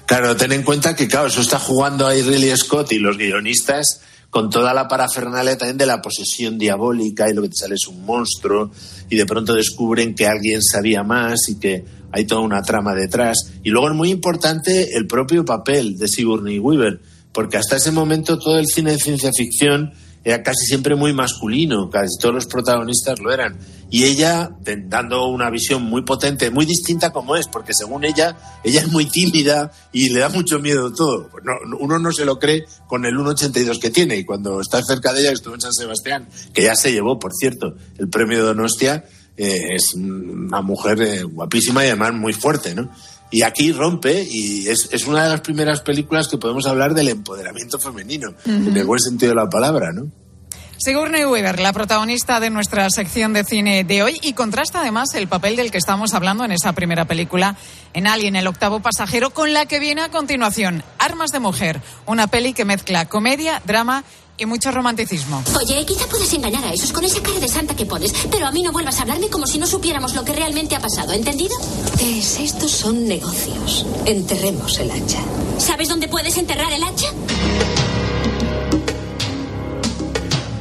Claro, 0.05 0.35
ten 0.35 0.53
en 0.53 0.63
cuenta 0.63 0.95
que, 0.95 1.07
claro, 1.07 1.27
eso 1.27 1.41
está 1.41 1.59
jugando 1.59 2.07
ahí 2.07 2.21
Ridley 2.21 2.55
Scott 2.55 2.91
y 2.93 2.99
los 2.99 3.17
guionistas 3.17 4.01
con 4.29 4.49
toda 4.49 4.73
la 4.73 4.87
parafernalia 4.87 5.57
también 5.57 5.77
de 5.77 5.85
la 5.85 6.01
posesión 6.01 6.57
diabólica 6.57 7.29
y 7.29 7.33
lo 7.33 7.41
que 7.41 7.49
te 7.49 7.55
sale 7.55 7.75
es 7.75 7.87
un 7.87 8.05
monstruo 8.05 8.71
y 9.09 9.15
de 9.15 9.25
pronto 9.25 9.53
descubren 9.53 10.15
que 10.15 10.27
alguien 10.27 10.61
sabía 10.61 11.03
más 11.03 11.49
y 11.49 11.59
que 11.59 11.85
hay 12.11 12.25
toda 12.25 12.41
una 12.41 12.61
trama 12.61 12.93
detrás. 12.93 13.37
Y 13.63 13.69
luego 13.69 13.89
es 13.89 13.95
muy 13.95 14.09
importante 14.09 14.95
el 14.95 15.07
propio 15.07 15.45
papel 15.45 15.97
de 15.97 16.07
Sigourney 16.07 16.59
Weaver, 16.59 16.99
porque 17.31 17.57
hasta 17.57 17.77
ese 17.77 17.91
momento 17.91 18.37
todo 18.37 18.59
el 18.59 18.67
cine 18.67 18.91
de 18.91 18.97
ciencia 18.97 19.31
ficción 19.35 19.93
era 20.23 20.43
casi 20.43 20.65
siempre 20.65 20.95
muy 20.95 21.13
masculino, 21.13 21.89
casi 21.89 22.17
todos 22.19 22.35
los 22.35 22.45
protagonistas 22.47 23.19
lo 23.19 23.31
eran. 23.31 23.57
Y 23.89 24.03
ella, 24.03 24.49
dando 24.87 25.27
una 25.27 25.49
visión 25.49 25.83
muy 25.83 26.01
potente, 26.01 26.51
muy 26.51 26.65
distinta 26.65 27.11
como 27.11 27.37
es, 27.37 27.47
porque 27.47 27.73
según 27.73 28.03
ella, 28.03 28.37
ella 28.63 28.81
es 28.81 28.91
muy 28.91 29.05
tímida 29.05 29.71
y 29.93 30.09
le 30.09 30.19
da 30.19 30.29
mucho 30.29 30.59
miedo 30.59 30.91
todo. 30.91 31.29
Pues 31.29 31.43
no, 31.45 31.53
uno 31.79 31.97
no 31.97 32.11
se 32.11 32.25
lo 32.25 32.37
cree 32.37 32.65
con 32.87 33.05
el 33.05 33.15
1,82 33.15 33.79
que 33.79 33.89
tiene. 33.89 34.17
Y 34.17 34.25
cuando 34.25 34.59
estás 34.59 34.85
cerca 34.85 35.13
de 35.13 35.21
ella, 35.21 35.31
estuvo 35.31 35.53
en 35.55 35.61
San 35.61 35.73
Sebastián, 35.73 36.27
que 36.53 36.63
ya 36.63 36.75
se 36.75 36.91
llevó, 36.91 37.17
por 37.17 37.31
cierto, 37.33 37.75
el 37.97 38.09
premio 38.09 38.39
de 38.39 38.43
Donostia, 38.43 39.05
eh, 39.37 39.75
es 39.75 39.93
una 39.93 40.61
mujer 40.61 41.01
eh, 41.01 41.23
guapísima 41.23 41.85
y 41.85 41.87
además 41.87 42.13
muy 42.13 42.33
fuerte, 42.33 42.73
¿no? 42.75 42.89
Y 43.29 43.41
aquí 43.41 43.71
rompe 43.71 44.25
y 44.29 44.67
es, 44.67 44.89
es 44.91 45.05
una 45.05 45.23
de 45.23 45.29
las 45.31 45.41
primeras 45.41 45.81
películas 45.81 46.27
que 46.27 46.37
podemos 46.37 46.65
hablar 46.65 46.93
del 46.93 47.09
empoderamiento 47.09 47.77
femenino, 47.77 48.33
en 48.45 48.75
el 48.75 48.85
buen 48.85 48.99
sentido 48.99 49.31
de 49.31 49.35
la 49.35 49.49
palabra, 49.49 49.91
¿no? 49.91 50.09
Sigourney 50.79 51.25
Weaver, 51.25 51.59
la 51.59 51.73
protagonista 51.73 52.39
de 52.39 52.51
nuestra 52.51 52.87
sección 52.91 53.33
de 53.33 53.43
cine 53.43 53.83
de 53.83 54.03
hoy, 54.03 54.19
y 54.21 54.33
contrasta 54.33 54.81
además 54.81 55.15
el 55.15 55.27
papel 55.27 55.55
del 55.55 55.71
que 55.71 55.79
estamos 55.79 56.13
hablando 56.13 56.45
en 56.45 56.51
esa 56.51 56.73
primera 56.73 57.05
película, 57.05 57.57
en 57.93 58.05
Alien, 58.05 58.35
el 58.35 58.45
octavo 58.45 58.79
pasajero, 58.79 59.31
con 59.31 59.53
la 59.53 59.65
que 59.65 59.79
viene 59.79 60.01
a 60.01 60.11
continuación, 60.11 60.83
Armas 60.99 61.31
de 61.31 61.39
Mujer, 61.39 61.81
una 62.05 62.27
peli 62.27 62.53
que 62.53 62.63
mezcla 62.63 63.05
comedia, 63.05 63.61
drama 63.65 64.03
y 64.37 64.45
mucho 64.45 64.71
romanticismo. 64.71 65.43
Oye, 65.59 65.85
quizá 65.85 66.05
puedas 66.07 66.31
engañar 66.33 66.63
a 66.63 66.73
esos 66.73 66.91
con 66.91 67.03
esa 67.03 67.21
cara 67.21 67.39
de 67.39 67.47
santa 67.47 67.75
que 67.75 67.85
pones, 67.85 68.13
pero 68.31 68.47
a 68.47 68.51
mí 68.51 68.61
no 68.61 68.71
vuelvas 68.71 68.99
a 68.99 69.01
hablarme 69.01 69.29
como 69.29 69.47
si 69.47 69.57
no 69.57 69.65
supiéramos 69.67 70.13
lo 70.15 70.23
que 70.23 70.33
realmente 70.33 70.75
ha 70.75 70.79
pasado, 70.79 71.13
¿entendido? 71.13 71.55
Tess, 71.97 72.39
estos 72.39 72.71
son 72.71 73.07
negocios. 73.07 73.85
Enterremos 74.05 74.77
el 74.79 74.91
hacha. 74.91 75.19
¿Sabes 75.57 75.89
dónde 75.89 76.07
puedes 76.07 76.37
enterrar 76.37 76.71
el 76.71 76.83
hacha? 76.83 77.07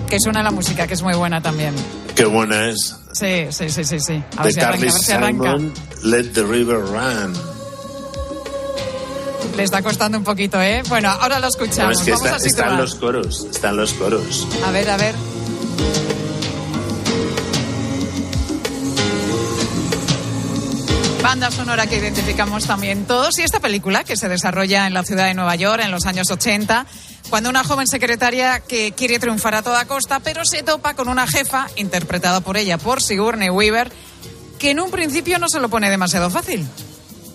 Que 0.09 0.21
suena 0.21 0.43
la 0.43 0.51
música, 0.53 0.87
que 0.87 0.95
es 0.95 1.03
muy 1.03 1.15
buena 1.15 1.43
también. 1.43 1.75
Qué 2.15 2.25
buena 2.25 2.71
es. 2.71 2.97
Sí, 3.13 3.47
sí, 3.51 3.69
sí, 3.69 3.85
sí, 3.85 4.01
sí. 4.01 4.23
A 4.37 4.45
ver 4.45 4.47
De 4.47 4.53
si 4.53 4.61
arranca, 4.61 4.69
a 4.69 4.71
Carly 4.71 4.83
ver 4.83 4.93
si 4.93 5.13
arranca. 5.13 5.57
Simon, 5.57 5.75
Let 6.05 6.25
the 6.33 6.45
River 6.45 6.79
Run. 6.81 7.56
Le 9.57 9.63
está 9.63 9.83
costando 9.83 10.19
un 10.19 10.25
poquito, 10.25 10.61
¿eh? 10.61 10.83
Bueno, 10.89 11.09
ahora 11.11 11.37
lo 11.37 11.43
No, 11.43 11.49
escuchamos. 11.49 11.99
es 11.99 12.05
que 12.05 12.11
Vamos 12.13 12.27
está- 12.27 12.37
a 12.37 12.41
situar. 12.41 12.67
están 12.69 12.79
los 12.79 12.95
coros, 12.97 13.47
están 13.51 13.77
los 13.77 13.93
coros. 13.95 14.47
A 14.67 14.71
ver, 14.71 14.91
a 14.91 14.97
ver. 14.97 15.15
Banda 21.23 21.51
sonora 21.51 21.87
que 21.89 21.97
identificamos 21.97 22.67
también 22.67 23.05
todos. 23.07 23.37
Y 23.39 23.43
esta 23.43 23.59
película, 23.59 24.05
que 24.05 24.17
se 24.17 24.29
desarrolla 24.29 24.87
en 24.87 24.95
la 24.95 25.03
ciudad 25.03 25.27
de 25.27 25.35
Nueva 25.35 25.57
York 25.57 25.83
en 25.85 25.91
los 25.91 26.07
años 26.07 26.31
80, 26.31 26.87
cuando 27.31 27.51
una 27.51 27.65
joven 27.65 27.89
secretaria 27.89 28.61
que 28.61 28.93
quiere 28.93 29.19
triunfar 29.19 29.57
a 29.57 29.63
toda 29.63 29.85
costa, 29.87 30.21
pero 30.21 30.45
se 30.45 30.63
topa 30.63 30.95
con 30.95 31.09
una 31.09 31.27
jefa, 31.27 31.67
interpretada 31.77 32.41
por 32.41 32.57
ella, 32.57 32.79
por 32.79 33.03
Sigourney 33.03 33.51
Weaver, 33.51 33.91
que 34.61 34.71
en 34.71 34.79
un 34.81 34.91
principio 34.93 35.39
no 35.41 35.49
se 35.49 35.59
lo 35.59 35.69
pone 35.69 35.91
demasiado 35.91 36.31
fácil. 36.31 36.65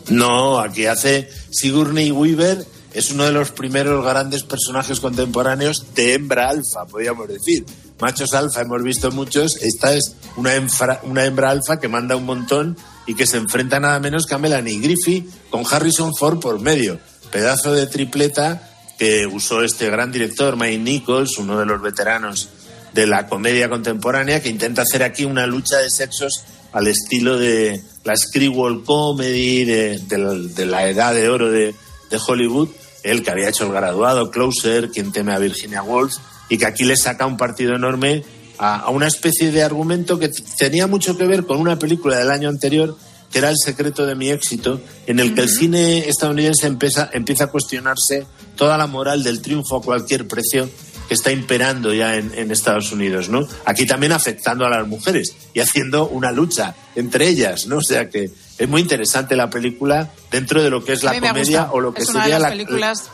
No, 0.09 0.59
aquí 0.59 0.85
hace 0.85 1.29
Sigourney 1.51 2.11
Weaver, 2.11 2.65
es 2.93 3.11
uno 3.11 3.25
de 3.25 3.31
los 3.31 3.51
primeros 3.51 4.03
grandes 4.03 4.43
personajes 4.43 4.99
contemporáneos 4.99 5.85
de 5.95 6.13
hembra 6.13 6.49
alfa, 6.49 6.85
podríamos 6.85 7.27
decir. 7.27 7.65
Machos 7.99 8.33
alfa 8.33 8.61
hemos 8.61 8.81
visto 8.83 9.11
muchos, 9.11 9.57
esta 9.57 9.93
es 9.93 10.15
una, 10.35 10.55
enfra- 10.55 10.99
una 11.03 11.23
hembra 11.23 11.51
alfa 11.51 11.79
que 11.79 11.87
manda 11.87 12.15
un 12.15 12.25
montón 12.25 12.75
y 13.05 13.13
que 13.13 13.27
se 13.27 13.37
enfrenta 13.37 13.79
nada 13.79 13.99
menos 13.99 14.25
que 14.25 14.33
a 14.35 14.39
Melanie 14.39 14.79
Griffith 14.79 15.29
con 15.49 15.63
Harrison 15.69 16.13
Ford 16.15 16.39
por 16.39 16.59
medio. 16.59 16.99
Pedazo 17.31 17.73
de 17.73 17.87
tripleta 17.87 18.67
que 18.97 19.27
usó 19.27 19.63
este 19.63 19.89
gran 19.89 20.11
director, 20.11 20.57
Mike 20.57 20.79
Nichols, 20.79 21.37
uno 21.37 21.57
de 21.59 21.65
los 21.65 21.81
veteranos 21.81 22.49
de 22.93 23.07
la 23.07 23.27
comedia 23.27 23.69
contemporánea, 23.69 24.41
que 24.41 24.49
intenta 24.49 24.81
hacer 24.81 25.03
aquí 25.03 25.23
una 25.23 25.47
lucha 25.47 25.77
de 25.77 25.89
sexos 25.89 26.43
al 26.71 26.87
estilo 26.87 27.37
de 27.37 27.81
la 28.03 28.15
screwball 28.15 28.83
comedy, 28.83 29.65
de, 29.65 29.99
de 29.99 30.17
la, 30.17 30.33
de 30.33 30.65
la 30.65 30.87
edad 30.87 31.13
de 31.13 31.29
oro 31.29 31.51
de, 31.51 31.75
de 32.09 32.19
Hollywood, 32.25 32.69
él 33.03 33.23
que 33.23 33.31
había 33.31 33.49
hecho 33.49 33.65
el 33.65 33.71
graduado, 33.71 34.31
Closer, 34.31 34.89
quien 34.89 35.11
teme 35.11 35.33
a 35.33 35.39
Virginia 35.39 35.83
Woolf, 35.83 36.17
y 36.49 36.57
que 36.57 36.65
aquí 36.65 36.83
le 36.83 36.97
saca 36.97 37.25
un 37.25 37.37
partido 37.37 37.75
enorme 37.75 38.23
a, 38.57 38.77
a 38.81 38.89
una 38.89 39.07
especie 39.07 39.51
de 39.51 39.63
argumento 39.63 40.19
que 40.19 40.29
tenía 40.57 40.87
mucho 40.87 41.17
que 41.17 41.25
ver 41.25 41.45
con 41.45 41.59
una 41.59 41.79
película 41.79 42.17
del 42.17 42.31
año 42.31 42.49
anterior, 42.49 42.95
que 43.31 43.39
era 43.39 43.49
El 43.49 43.57
secreto 43.57 44.05
de 44.05 44.15
mi 44.15 44.29
éxito, 44.29 44.81
en 45.07 45.19
el 45.19 45.33
que 45.33 45.41
el 45.41 45.49
cine 45.49 46.09
estadounidense 46.09 46.67
empieza, 46.67 47.09
empieza 47.13 47.45
a 47.45 47.47
cuestionarse 47.47 48.25
toda 48.57 48.77
la 48.77 48.87
moral 48.87 49.23
del 49.23 49.41
triunfo 49.41 49.77
a 49.77 49.81
cualquier 49.81 50.27
precio 50.27 50.69
que 51.11 51.15
está 51.15 51.29
imperando 51.29 51.93
ya 51.93 52.15
en, 52.15 52.31
en 52.35 52.51
Estados 52.51 52.93
Unidos, 52.93 53.27
¿no? 53.27 53.45
Aquí 53.65 53.85
también 53.85 54.13
afectando 54.13 54.65
a 54.65 54.69
las 54.69 54.87
mujeres 54.87 55.35
y 55.53 55.59
haciendo 55.59 56.07
una 56.07 56.31
lucha 56.31 56.73
entre 56.95 57.27
ellas, 57.27 57.67
¿no? 57.67 57.79
O 57.79 57.81
sea 57.81 58.09
que 58.09 58.31
es 58.57 58.69
muy 58.69 58.79
interesante 58.79 59.35
la 59.35 59.49
película 59.49 60.09
dentro 60.31 60.63
de 60.63 60.69
lo 60.69 60.85
que 60.85 60.93
es 60.93 61.03
la 61.03 61.13
comedia 61.13 61.63
gusta. 61.63 61.71
o 61.73 61.81
lo 61.81 61.93
que 61.93 62.03
es 62.03 62.09
una 62.11 62.19
de 62.19 62.23
sería 62.23 62.39
las 62.39 62.43
la 62.43 62.49
películas 62.51 63.09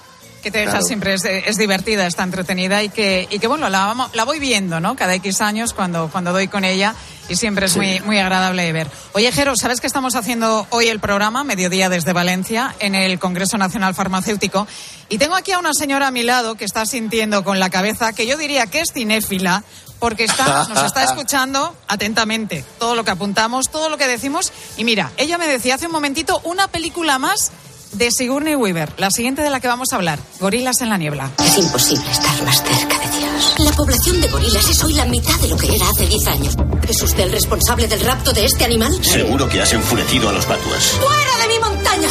que 0.48 0.52
te 0.52 0.60
deja 0.60 0.72
Claro. 0.72 0.86
siempre 0.86 1.14
es, 1.14 1.24
es 1.26 1.58
divertida, 1.58 2.08
está 2.08 2.24
entretenida 2.24 2.82
y 2.84 2.90
que, 2.90 3.28
y 3.30 3.40
que 3.40 3.48
bueno, 3.48 3.70
la, 3.70 3.86
vamos- 3.86 4.10
la 4.16 4.24
voy 4.24 4.40
viendo, 4.40 4.80
¿no? 4.80 4.96
Cada 4.96 5.14
X 5.16 5.42
años 5.42 5.74
cuando, 5.74 6.10
cuando 6.10 6.32
doy 6.32 6.48
con 6.48 6.64
ella 6.64 6.96
y 7.30 7.36
siempre 7.36 7.66
es 7.66 7.74
Sí. 7.74 7.80
muy, 7.80 8.00
muy 8.02 8.20
agradable 8.20 8.64
de 8.64 8.72
ver. 8.72 8.88
Oye, 9.14 9.32
Jero, 9.32 9.54
¿sabes 9.58 9.82
que 9.82 9.88
estamos 9.88 10.16
haciendo 10.16 10.66
hoy 10.70 10.88
el 10.88 11.00
programa, 11.02 11.44
Mediodía 11.44 11.90
desde 11.90 12.14
Valencia, 12.14 12.74
en 12.80 12.96
el 12.96 13.20
Congreso 13.20 13.58
Nacional 13.58 13.94
Farmacéutico? 13.94 14.66
Y 15.10 15.18
tengo 15.18 15.36
aquí 15.36 15.52
a 15.52 15.60
una 15.60 15.74
señora 15.74 16.08
a 16.08 16.12
mi 16.12 16.24
lado 16.24 16.56
que 16.56 16.64
está 16.66 16.86
sintiendo 16.86 17.44
con 17.44 17.60
la 17.60 17.70
cabeza 17.70 18.14
que 18.14 18.26
yo 18.26 18.38
diría 18.38 18.68
que 18.68 18.80
es 18.82 18.94
cinéfila, 18.94 19.64
porque 20.00 20.24
está, 20.26 20.68
nos 20.70 20.84
está 20.84 21.04
escuchando 21.06 21.76
atentamente 21.88 22.64
todo 22.80 22.96
lo 22.96 23.04
que 23.04 23.12
apuntamos, 23.12 23.70
todo 23.70 23.90
lo 23.90 23.98
que 23.98 24.08
decimos. 24.08 24.54
Y 24.78 24.84
mira, 24.86 25.12
ella 25.18 25.38
me 25.38 25.48
decía 25.48 25.76
hace 25.76 25.88
un 25.88 25.92
momentito 25.92 26.40
una 26.46 26.68
película 26.68 27.18
más 27.20 27.52
de 27.94 28.12
Sigourney 28.12 28.56
Weaver, 28.56 28.94
la 28.98 29.12
siguiente 29.12 29.42
de 29.42 29.50
la 29.50 29.60
que 29.60 29.68
vamos 29.68 29.90
a 29.92 29.96
hablar, 29.96 30.20
Gorilas 30.40 30.82
en 30.82 30.90
la 30.90 30.98
niebla. 30.98 31.32
Es 31.44 31.58
imposible 31.58 32.10
estar 32.12 32.44
más 32.44 32.64
cerca 32.64 33.00
de 33.00 33.18
Dios. 33.18 33.56
La 33.60 33.72
población 33.72 34.22
de 34.22 34.28
gorilas 34.28 34.70
es 34.70 34.84
hoy 34.84 34.94
la 34.94 35.06
mitad 35.06 35.40
de 35.40 35.48
lo 35.48 35.58
que 35.58 35.76
era 35.76 35.90
hace 35.90 36.06
10 36.06 36.28
años. 36.28 36.56
¿Es 36.88 37.02
usted 37.02 37.24
el 37.24 37.32
responsable 37.32 37.88
del 37.88 38.00
rapto 38.02 38.32
de 38.34 38.46
este 38.46 38.66
animal? 38.66 39.04
Seguro 39.04 39.48
que 39.50 39.62
has 39.62 39.74
enfurecido 39.74 40.30
a 40.30 40.34
los 40.34 40.48
batuas. 40.48 40.84
¡Fuera 40.84 41.38
de 41.42 41.48
mi 41.48 41.60
montaña! 41.60 42.10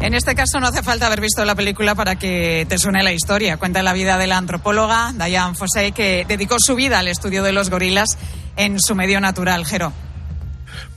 En 0.00 0.14
este 0.14 0.34
caso 0.34 0.60
no 0.60 0.68
hace 0.68 0.82
falta 0.82 1.06
haber 1.06 1.20
visto 1.20 1.44
la 1.44 1.54
película 1.54 1.94
para 1.94 2.16
que 2.16 2.66
te 2.68 2.78
suene 2.78 3.02
la 3.02 3.12
historia. 3.12 3.56
Cuenta 3.56 3.82
la 3.82 3.92
vida 3.92 4.16
de 4.16 4.26
la 4.26 4.36
antropóloga 4.36 5.12
Diane 5.12 5.54
Fossey, 5.54 5.92
que 5.92 6.24
dedicó 6.28 6.56
su 6.58 6.74
vida 6.76 6.98
al 6.98 7.08
estudio 7.08 7.42
de 7.42 7.52
los 7.52 7.68
gorilas 7.68 8.16
en 8.56 8.80
su 8.80 8.94
medio 8.94 9.20
natural, 9.20 9.66
Jero. 9.66 9.92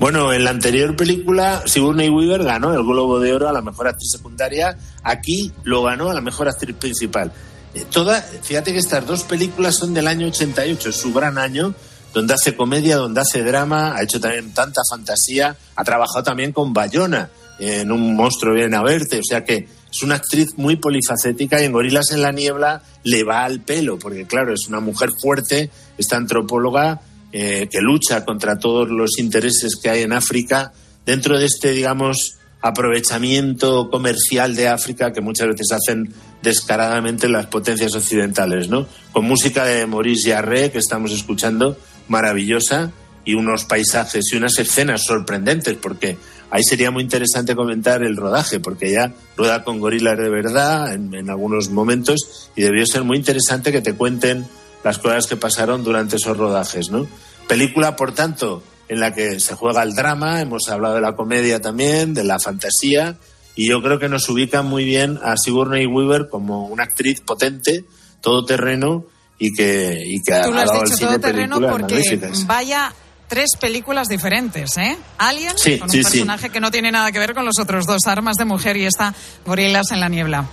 Bueno, 0.01 0.33
en 0.33 0.43
la 0.43 0.49
anterior 0.49 0.95
película, 0.95 1.61
Sigourney 1.67 2.09
Weaver 2.09 2.43
ganó 2.43 2.73
el 2.73 2.83
Globo 2.83 3.19
de 3.19 3.35
Oro 3.35 3.47
a 3.47 3.53
la 3.53 3.61
mejor 3.61 3.87
actriz 3.87 4.09
secundaria. 4.09 4.75
Aquí 5.03 5.51
lo 5.63 5.83
ganó 5.83 6.09
a 6.09 6.15
la 6.15 6.21
mejor 6.21 6.47
actriz 6.47 6.75
principal. 6.75 7.31
Eh, 7.75 7.85
Toda, 7.87 8.19
fíjate 8.19 8.73
que 8.73 8.79
estas 8.79 9.05
dos 9.05 9.21
películas 9.21 9.75
son 9.75 9.93
del 9.93 10.07
año 10.07 10.25
88, 10.25 10.89
es 10.89 10.95
su 10.95 11.13
gran 11.13 11.37
año, 11.37 11.75
donde 12.15 12.33
hace 12.33 12.55
comedia, 12.55 12.97
donde 12.97 13.21
hace 13.21 13.43
drama, 13.43 13.95
ha 13.95 14.01
hecho 14.01 14.19
también 14.19 14.51
tanta 14.55 14.81
fantasía, 14.89 15.55
ha 15.75 15.83
trabajado 15.83 16.23
también 16.23 16.51
con 16.51 16.73
Bayona 16.73 17.29
en 17.59 17.91
Un 17.91 18.15
monstruo 18.15 18.55
viene 18.55 18.75
a 18.75 18.81
verte, 18.81 19.19
o 19.19 19.23
sea 19.23 19.45
que 19.45 19.67
es 19.91 20.01
una 20.01 20.15
actriz 20.15 20.57
muy 20.57 20.77
polifacética 20.77 21.61
y 21.61 21.65
en 21.65 21.73
Gorilas 21.73 22.09
en 22.09 22.23
la 22.23 22.31
niebla 22.31 22.81
le 23.03 23.23
va 23.23 23.43
al 23.43 23.61
pelo, 23.61 23.99
porque 23.99 24.25
claro, 24.25 24.51
es 24.51 24.67
una 24.67 24.79
mujer 24.79 25.09
fuerte, 25.21 25.69
esta 25.95 26.17
antropóloga 26.17 27.01
eh, 27.31 27.67
que 27.71 27.81
lucha 27.81 28.25
contra 28.25 28.59
todos 28.59 28.89
los 28.89 29.17
intereses 29.19 29.75
que 29.81 29.89
hay 29.89 30.03
en 30.03 30.13
África 30.13 30.73
dentro 31.05 31.37
de 31.37 31.45
este, 31.45 31.71
digamos, 31.71 32.37
aprovechamiento 32.61 33.89
comercial 33.89 34.55
de 34.55 34.67
África 34.67 35.11
que 35.11 35.21
muchas 35.21 35.47
veces 35.47 35.71
hacen 35.71 36.13
descaradamente 36.41 37.27
las 37.27 37.47
potencias 37.47 37.95
occidentales, 37.95 38.69
¿no? 38.69 38.85
Con 39.11 39.25
música 39.25 39.65
de 39.65 39.85
Maurice 39.87 40.31
Jarre 40.31 40.71
que 40.71 40.77
estamos 40.77 41.11
escuchando, 41.11 41.77
maravillosa, 42.07 42.91
y 43.23 43.35
unos 43.35 43.65
paisajes 43.65 44.25
y 44.31 44.37
unas 44.37 44.57
escenas 44.57 45.03
sorprendentes, 45.03 45.77
porque 45.77 46.17
ahí 46.49 46.63
sería 46.63 46.91
muy 46.91 47.03
interesante 47.03 47.55
comentar 47.55 48.03
el 48.03 48.17
rodaje, 48.17 48.59
porque 48.59 48.91
ya 48.91 49.13
rueda 49.37 49.63
con 49.63 49.79
gorilas 49.79 50.17
de 50.17 50.29
verdad 50.29 50.93
en, 50.93 51.13
en 51.13 51.29
algunos 51.29 51.69
momentos 51.69 52.51
y 52.55 52.61
debió 52.61 52.85
ser 52.85 53.03
muy 53.03 53.17
interesante 53.17 53.71
que 53.71 53.81
te 53.81 53.93
cuenten 53.93 54.45
las 54.83 54.97
cosas 54.97 55.27
que 55.27 55.35
pasaron 55.37 55.83
durante 55.83 56.15
esos 56.15 56.37
rodajes, 56.37 56.89
¿no? 56.89 57.07
Película, 57.47 57.95
por 57.95 58.13
tanto, 58.13 58.63
en 58.87 58.99
la 58.99 59.13
que 59.13 59.39
se 59.39 59.55
juega 59.55 59.83
el 59.83 59.93
drama, 59.93 60.41
hemos 60.41 60.67
hablado 60.69 60.95
de 60.95 61.01
la 61.01 61.15
comedia 61.15 61.59
también, 61.61 62.13
de 62.13 62.23
la 62.23 62.39
fantasía, 62.39 63.17
y 63.55 63.67
yo 63.69 63.81
creo 63.81 63.99
que 63.99 64.09
nos 64.09 64.27
ubica 64.29 64.61
muy 64.61 64.83
bien 64.85 65.19
a 65.23 65.35
Sigourney 65.37 65.85
Weaver 65.85 66.27
como 66.29 66.67
una 66.67 66.83
actriz 66.83 67.21
potente, 67.21 67.85
todoterreno, 68.21 69.05
y 69.37 69.53
que, 69.53 69.97
y 70.05 70.21
que 70.21 70.33
ha 70.35 70.43
Tú 70.43 70.51
lo 70.51 70.59
has 70.59 70.65
dado 70.67 70.81
al 70.81 70.85
dicho 70.85 70.97
cine 70.97 71.09
todo 71.11 71.19
terreno 71.19 71.55
películas 71.55 71.71
porque 71.71 71.95
magníficas. 71.95 72.47
vaya 72.47 72.93
tres 73.27 73.49
películas 73.59 74.07
diferentes, 74.07 74.77
¿eh? 74.77 74.97
Alien, 75.17 75.57
Sí, 75.57 75.79
con 75.79 75.85
un 75.87 75.89
sí, 75.91 76.03
sí. 76.03 76.03
personaje 76.03 76.49
que 76.49 76.59
no 76.59 76.69
tiene 76.69 76.91
nada 76.91 77.11
que 77.11 77.19
ver 77.19 77.33
con 77.33 77.45
los 77.45 77.57
otros 77.59 77.85
dos, 77.87 78.05
Armas 78.05 78.35
de 78.35 78.45
Mujer 78.45 78.77
y 78.77 78.85
esta 78.85 79.13
Gorilas 79.45 79.91
en 79.91 79.99
la 79.99 80.09
Niebla. 80.09 80.45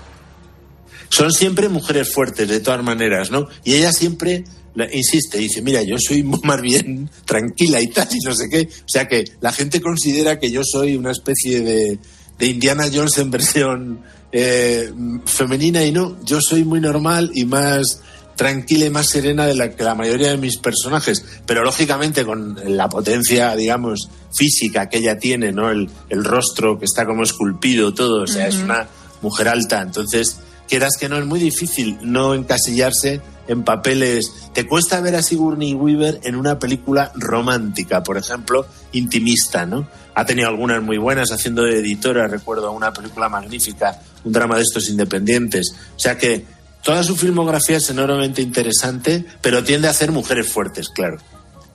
Son 1.09 1.33
siempre 1.33 1.69
mujeres 1.69 2.13
fuertes, 2.13 2.49
de 2.49 2.61
todas 2.61 2.83
maneras, 2.83 3.31
¿no? 3.31 3.49
Y 3.65 3.75
ella 3.75 3.93
siempre 3.93 4.45
insiste, 4.93 5.39
dice, 5.39 5.63
mira, 5.63 5.83
yo 5.83 5.97
soy 5.99 6.23
más 6.45 6.61
bien 6.61 7.11
tranquila 7.25 7.81
y 7.81 7.89
tal, 7.89 8.09
y 8.13 8.19
no 8.25 8.35
sé 8.35 8.49
qué. 8.49 8.69
O 8.71 8.89
sea 8.89 9.09
que 9.09 9.25
la 9.41 9.53
gente 9.53 9.81
considera 9.81 10.39
que 10.39 10.51
yo 10.51 10.63
soy 10.65 10.97
una 10.97 11.11
especie 11.11 11.61
de, 11.61 11.99
de 12.39 12.47
Indiana 12.47 12.89
Jones 12.93 13.19
en 13.19 13.31
versión 13.31 14.01
eh, 14.33 14.93
femenina 15.25 15.85
y 15.85 15.93
no, 15.93 16.19
yo 16.23 16.41
soy 16.41 16.65
muy 16.65 16.81
normal 16.81 17.31
y 17.35 17.45
más 17.45 18.01
tranquila 18.37 18.87
y 18.87 18.91
más 18.91 19.09
serena 19.09 19.47
de 19.47 19.57
la 19.57 19.75
que 19.75 19.83
la 19.83 19.97
mayoría 19.97 20.31
de 20.31 20.37
mis 20.37 20.59
personajes, 20.59 21.25
pero 21.45 21.65
lógicamente 21.65 22.25
con 22.25 22.57
la 22.77 22.89
potencia, 22.89 23.57
digamos, 23.57 24.09
física 24.33 24.89
que 24.89 24.99
ella 24.99 25.19
tiene, 25.19 25.51
¿no? 25.51 25.71
El, 25.71 25.91
el 26.09 26.25
rostro 26.25 26.79
que 26.79 26.85
está 26.85 27.05
como 27.05 27.25
esculpido, 27.25 27.93
todo, 27.95 28.23
o 28.23 28.27
sea, 28.29 28.47
es 28.47 28.57
una 28.57 28.87
mujer 29.23 29.49
alta, 29.49 29.83
entonces 29.83 30.39
quieras 30.69 30.93
que 30.99 31.09
no 31.09 31.19
es 31.19 31.27
muy 31.27 31.41
difícil 31.41 31.99
no 32.03 32.35
encasillarse 32.35 33.21
en 33.49 33.65
papeles. 33.65 34.51
Te 34.53 34.67
cuesta 34.67 35.01
ver 35.01 35.17
a 35.17 35.23
Sigourney 35.23 35.75
Weaver 35.75 36.21
en 36.23 36.37
una 36.37 36.59
película 36.59 37.11
romántica, 37.15 38.03
por 38.03 38.19
ejemplo, 38.19 38.67
intimista, 38.93 39.67
¿no? 39.67 39.89
Ha 40.15 40.25
tenido 40.27 40.49
algunas 40.49 40.83
muy 40.83 40.99
buenas 40.99 41.33
haciendo 41.33 41.63
de 41.63 41.79
editora, 41.79 42.29
recuerdo 42.29 42.71
una 42.73 42.93
película 42.93 43.29
magnífica, 43.29 44.01
un 44.25 44.33
drama 44.33 44.57
de 44.57 44.63
estos 44.63 44.89
independientes. 44.89 45.75
O 45.97 45.99
sea 45.99 46.19
que 46.19 46.45
toda 46.83 47.03
su 47.03 47.17
filmografía 47.17 47.79
es 47.79 47.89
enormemente 47.91 48.43
interesante, 48.43 49.25
pero 49.41 49.65
tiende 49.65 49.89
a 49.89 49.93
hacer 49.93 50.13
mujeres 50.13 50.53
fuertes, 50.53 50.89
claro. 50.89 51.19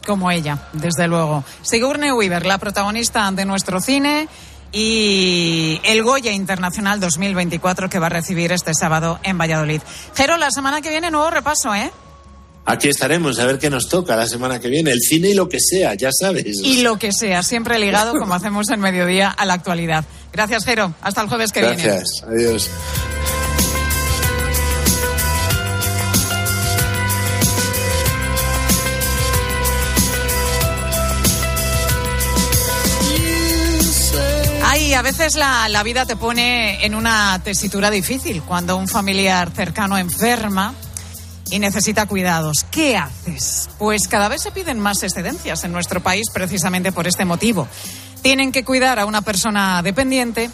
Como 0.06 0.30
ella, 0.30 0.68
desde 0.74 1.08
luego. 1.08 1.46
Sigourney 1.62 2.12
Weaver, 2.12 2.46
la 2.46 2.58
protagonista 2.58 3.32
de 3.32 3.46
nuestro 3.46 3.80
cine 3.80 4.28
y 4.74 5.80
el 5.84 6.04
Goya 6.04 6.32
Internacional 6.32 7.00
2024 7.00 7.90
que 7.90 8.00
va 8.00 8.08
a 8.08 8.10
recibir 8.10 8.52
este 8.52 8.74
sábado 8.74 9.20
en 9.24 9.38
Valladolid. 9.38 9.82
Jero, 10.16 10.36
la 10.38 10.52
semana 10.52 10.82
que 10.82 10.90
viene 10.90 11.12
nuevo 11.12 11.30
repaso, 11.30 11.74
¿eh? 11.76 11.92
Aquí 12.66 12.88
estaremos 12.88 13.40
a 13.40 13.46
ver 13.46 13.60
qué 13.60 13.70
nos 13.70 13.90
toca 13.90 14.16
la 14.16 14.28
semana 14.28 14.60
que 14.60 14.70
viene. 14.70 14.92
El 14.92 15.02
cine 15.02 15.30
y 15.30 15.34
lo 15.34 15.50
que 15.50 15.60
sea, 15.60 15.94
ya 15.96 16.10
sabes. 16.12 16.46
Y 16.64 16.82
lo 16.82 16.98
que 16.98 17.12
sea, 17.12 17.44
siempre 17.44 17.78
ligado, 17.78 18.14
como 18.20 18.34
hacemos 18.34 18.70
en 18.70 18.80
mediodía, 18.80 19.30
a 19.30 19.46
la 19.46 19.54
actualidad. 19.54 20.06
Gracias, 20.32 20.66
Jero. 20.66 20.94
Hasta 21.02 21.22
el 21.22 21.28
jueves 21.28 21.52
que 21.52 21.62
viene. 21.62 21.84
Gracias. 21.84 22.24
Adiós. 22.26 22.70
Veces 35.04 35.36
la, 35.36 35.68
la 35.70 35.84
vida 35.84 36.06
te 36.06 36.16
pone 36.16 36.84
en 36.86 36.96
una 36.96 37.40
tesitura 37.44 37.92
difícil 37.92 38.42
cuando 38.42 38.78
un 38.78 38.88
familiar 38.88 39.52
cercano 39.52 39.98
enferma 39.98 40.74
y 41.52 41.60
necesita 41.60 42.08
cuidados. 42.08 42.66
¿Qué 42.72 42.98
haces? 42.98 43.70
Pues 43.78 44.08
cada 44.08 44.30
vez 44.30 44.42
se 44.42 44.52
piden 44.52 44.80
más 44.80 45.04
excedencias 45.04 45.64
en 45.64 45.72
nuestro 45.72 46.02
país 46.02 46.26
precisamente 46.34 46.92
por 46.92 47.08
este 47.08 47.26
motivo. 47.26 47.68
Tienen 48.22 48.52
que 48.52 48.64
cuidar 48.64 48.98
a 48.98 49.06
una 49.06 49.22
persona 49.22 49.82
dependiente 49.84 50.50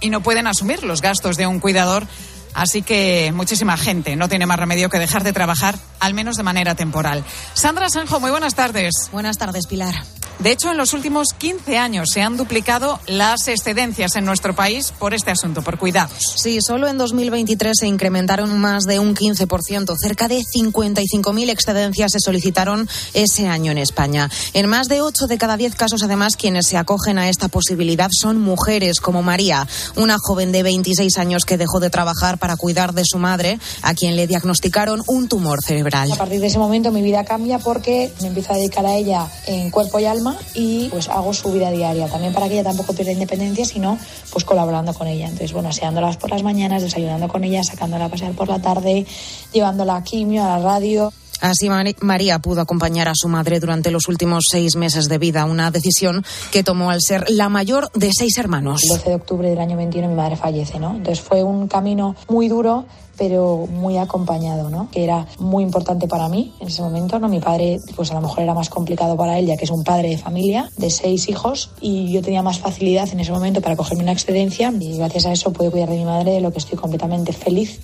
y 0.00 0.10
no 0.10 0.22
pueden 0.22 0.46
asumir 0.46 0.82
los 0.82 1.00
gastos 1.00 1.36
de 1.36 1.46
un 1.46 1.60
cuidador. 1.60 2.06
Así 2.52 2.82
que 2.82 3.32
muchísima 3.34 3.76
gente 3.76 4.16
no 4.16 4.28
tiene 4.28 4.46
más 4.46 4.58
remedio 4.58 4.88
que 4.88 4.98
dejar 4.98 5.24
de 5.24 5.32
trabajar, 5.32 5.76
al 6.00 6.14
menos 6.14 6.36
de 6.36 6.42
manera 6.42 6.74
temporal. 6.74 7.24
Sandra 7.54 7.88
Sanjo, 7.88 8.20
muy 8.20 8.30
buenas 8.30 8.54
tardes. 8.54 9.08
Buenas 9.12 9.38
tardes, 9.38 9.66
Pilar. 9.66 9.94
De 10.40 10.50
hecho, 10.50 10.70
en 10.70 10.76
los 10.76 10.92
últimos 10.92 11.28
15 11.38 11.78
años 11.78 12.08
se 12.12 12.20
han 12.20 12.36
duplicado 12.36 12.98
las 13.06 13.46
excedencias 13.48 14.16
en 14.16 14.24
nuestro 14.24 14.54
país 14.54 14.92
por 14.98 15.14
este 15.14 15.30
asunto, 15.30 15.62
por 15.62 15.78
cuidados. 15.78 16.34
Sí, 16.36 16.58
solo 16.60 16.88
en 16.88 16.98
2023 16.98 17.72
se 17.78 17.86
incrementaron 17.86 18.58
más 18.58 18.84
de 18.84 18.98
un 18.98 19.14
15%. 19.14 19.96
Cerca 19.96 20.28
de 20.28 20.40
55.000 20.40 21.50
excedencias 21.50 22.12
se 22.12 22.20
solicitaron 22.20 22.88
ese 23.14 23.46
año 23.46 23.70
en 23.70 23.78
España. 23.78 24.28
En 24.52 24.68
más 24.68 24.88
de 24.88 25.02
8 25.02 25.26
de 25.28 25.38
cada 25.38 25.56
10 25.56 25.76
casos, 25.76 26.02
además, 26.02 26.36
quienes 26.36 26.66
se 26.66 26.76
acogen 26.76 27.18
a 27.18 27.28
esta 27.28 27.48
posibilidad 27.48 28.08
son 28.10 28.40
mujeres, 28.40 29.00
como 29.00 29.22
María, 29.22 29.66
una 29.96 30.16
joven 30.18 30.50
de 30.50 30.64
26 30.64 31.16
años 31.16 31.44
que 31.44 31.56
dejó 31.56 31.78
de 31.78 31.90
trabajar 31.90 32.38
para 32.38 32.56
cuidar 32.56 32.92
de 32.92 33.04
su 33.04 33.18
madre, 33.18 33.58
a 33.82 33.94
quien 33.94 34.16
le 34.16 34.26
diagnosticaron 34.26 35.02
un 35.06 35.28
tumor 35.28 35.62
cerebral. 35.62 36.10
A 36.10 36.16
partir 36.16 36.40
de 36.40 36.48
ese 36.48 36.58
momento 36.58 36.90
mi 36.90 37.02
vida 37.02 37.24
cambia 37.24 37.60
porque 37.60 38.12
me 38.20 38.28
empiezo 38.28 38.52
a 38.52 38.56
dedicar 38.56 38.84
a 38.84 38.94
ella 38.94 39.28
en 39.46 39.70
cuerpo 39.70 40.00
y 40.00 40.06
alma 40.06 40.23
y 40.54 40.88
pues 40.88 41.08
hago 41.08 41.32
su 41.32 41.52
vida 41.52 41.70
diaria. 41.70 42.08
También 42.08 42.32
para 42.32 42.48
que 42.48 42.54
ella 42.54 42.64
tampoco 42.64 42.94
pierda 42.94 43.12
independencia, 43.12 43.64
sino 43.64 43.98
pues 44.30 44.44
colaborando 44.44 44.94
con 44.94 45.06
ella. 45.06 45.26
Entonces, 45.26 45.52
bueno, 45.52 45.68
aseándolas 45.68 46.16
por 46.16 46.30
las 46.30 46.42
mañanas, 46.42 46.82
desayunando 46.82 47.28
con 47.28 47.44
ella, 47.44 47.62
sacándola 47.62 48.06
a 48.06 48.08
pasear 48.08 48.32
por 48.32 48.48
la 48.48 48.60
tarde, 48.60 49.06
llevándola 49.52 49.96
a 49.96 50.04
quimio, 50.04 50.44
a 50.44 50.58
la 50.58 50.58
radio. 50.58 51.12
Así 51.40 51.68
María 52.00 52.38
pudo 52.38 52.60
acompañar 52.60 53.08
a 53.08 53.12
su 53.14 53.28
madre 53.28 53.60
durante 53.60 53.90
los 53.90 54.08
últimos 54.08 54.44
seis 54.50 54.76
meses 54.76 55.08
de 55.08 55.18
vida, 55.18 55.44
una 55.44 55.70
decisión 55.70 56.24
que 56.50 56.62
tomó 56.62 56.90
al 56.90 57.00
ser 57.00 57.28
la 57.28 57.48
mayor 57.48 57.90
de 57.92 58.10
seis 58.16 58.38
hermanos. 58.38 58.82
El 58.84 58.90
12 58.90 59.08
de 59.10 59.14
octubre 59.16 59.48
del 59.48 59.58
año 59.58 59.76
21 59.76 60.08
mi 60.08 60.14
madre 60.14 60.36
fallece, 60.36 60.78
¿no? 60.78 60.96
Entonces 60.96 61.20
fue 61.20 61.42
un 61.42 61.68
camino 61.68 62.16
muy 62.28 62.48
duro 62.48 62.86
pero 63.16 63.66
muy 63.70 63.98
acompañado, 63.98 64.70
¿no? 64.70 64.88
Que 64.90 65.04
era 65.04 65.26
muy 65.38 65.62
importante 65.62 66.08
para 66.08 66.28
mí 66.28 66.52
en 66.60 66.68
ese 66.68 66.82
momento, 66.82 67.18
¿no? 67.18 67.28
Mi 67.28 67.40
padre, 67.40 67.78
pues 67.94 68.10
a 68.10 68.14
lo 68.14 68.20
mejor 68.20 68.40
era 68.40 68.54
más 68.54 68.68
complicado 68.68 69.16
para 69.16 69.38
él, 69.38 69.46
ya 69.46 69.56
que 69.56 69.64
es 69.64 69.70
un 69.70 69.84
padre 69.84 70.10
de 70.10 70.18
familia 70.18 70.70
de 70.76 70.90
seis 70.90 71.28
hijos, 71.28 71.70
y 71.80 72.12
yo 72.12 72.22
tenía 72.22 72.42
más 72.42 72.58
facilidad 72.58 73.08
en 73.12 73.20
ese 73.20 73.32
momento 73.32 73.60
para 73.60 73.76
cogerme 73.76 74.02
una 74.02 74.12
excedencia, 74.12 74.72
y 74.78 74.98
gracias 74.98 75.26
a 75.26 75.32
eso 75.32 75.52
pude 75.52 75.70
cuidar 75.70 75.90
de 75.90 75.96
mi 75.96 76.04
madre, 76.04 76.32
de 76.32 76.40
lo 76.40 76.52
que 76.52 76.58
estoy 76.58 76.78
completamente 76.78 77.32
feliz. 77.32 77.80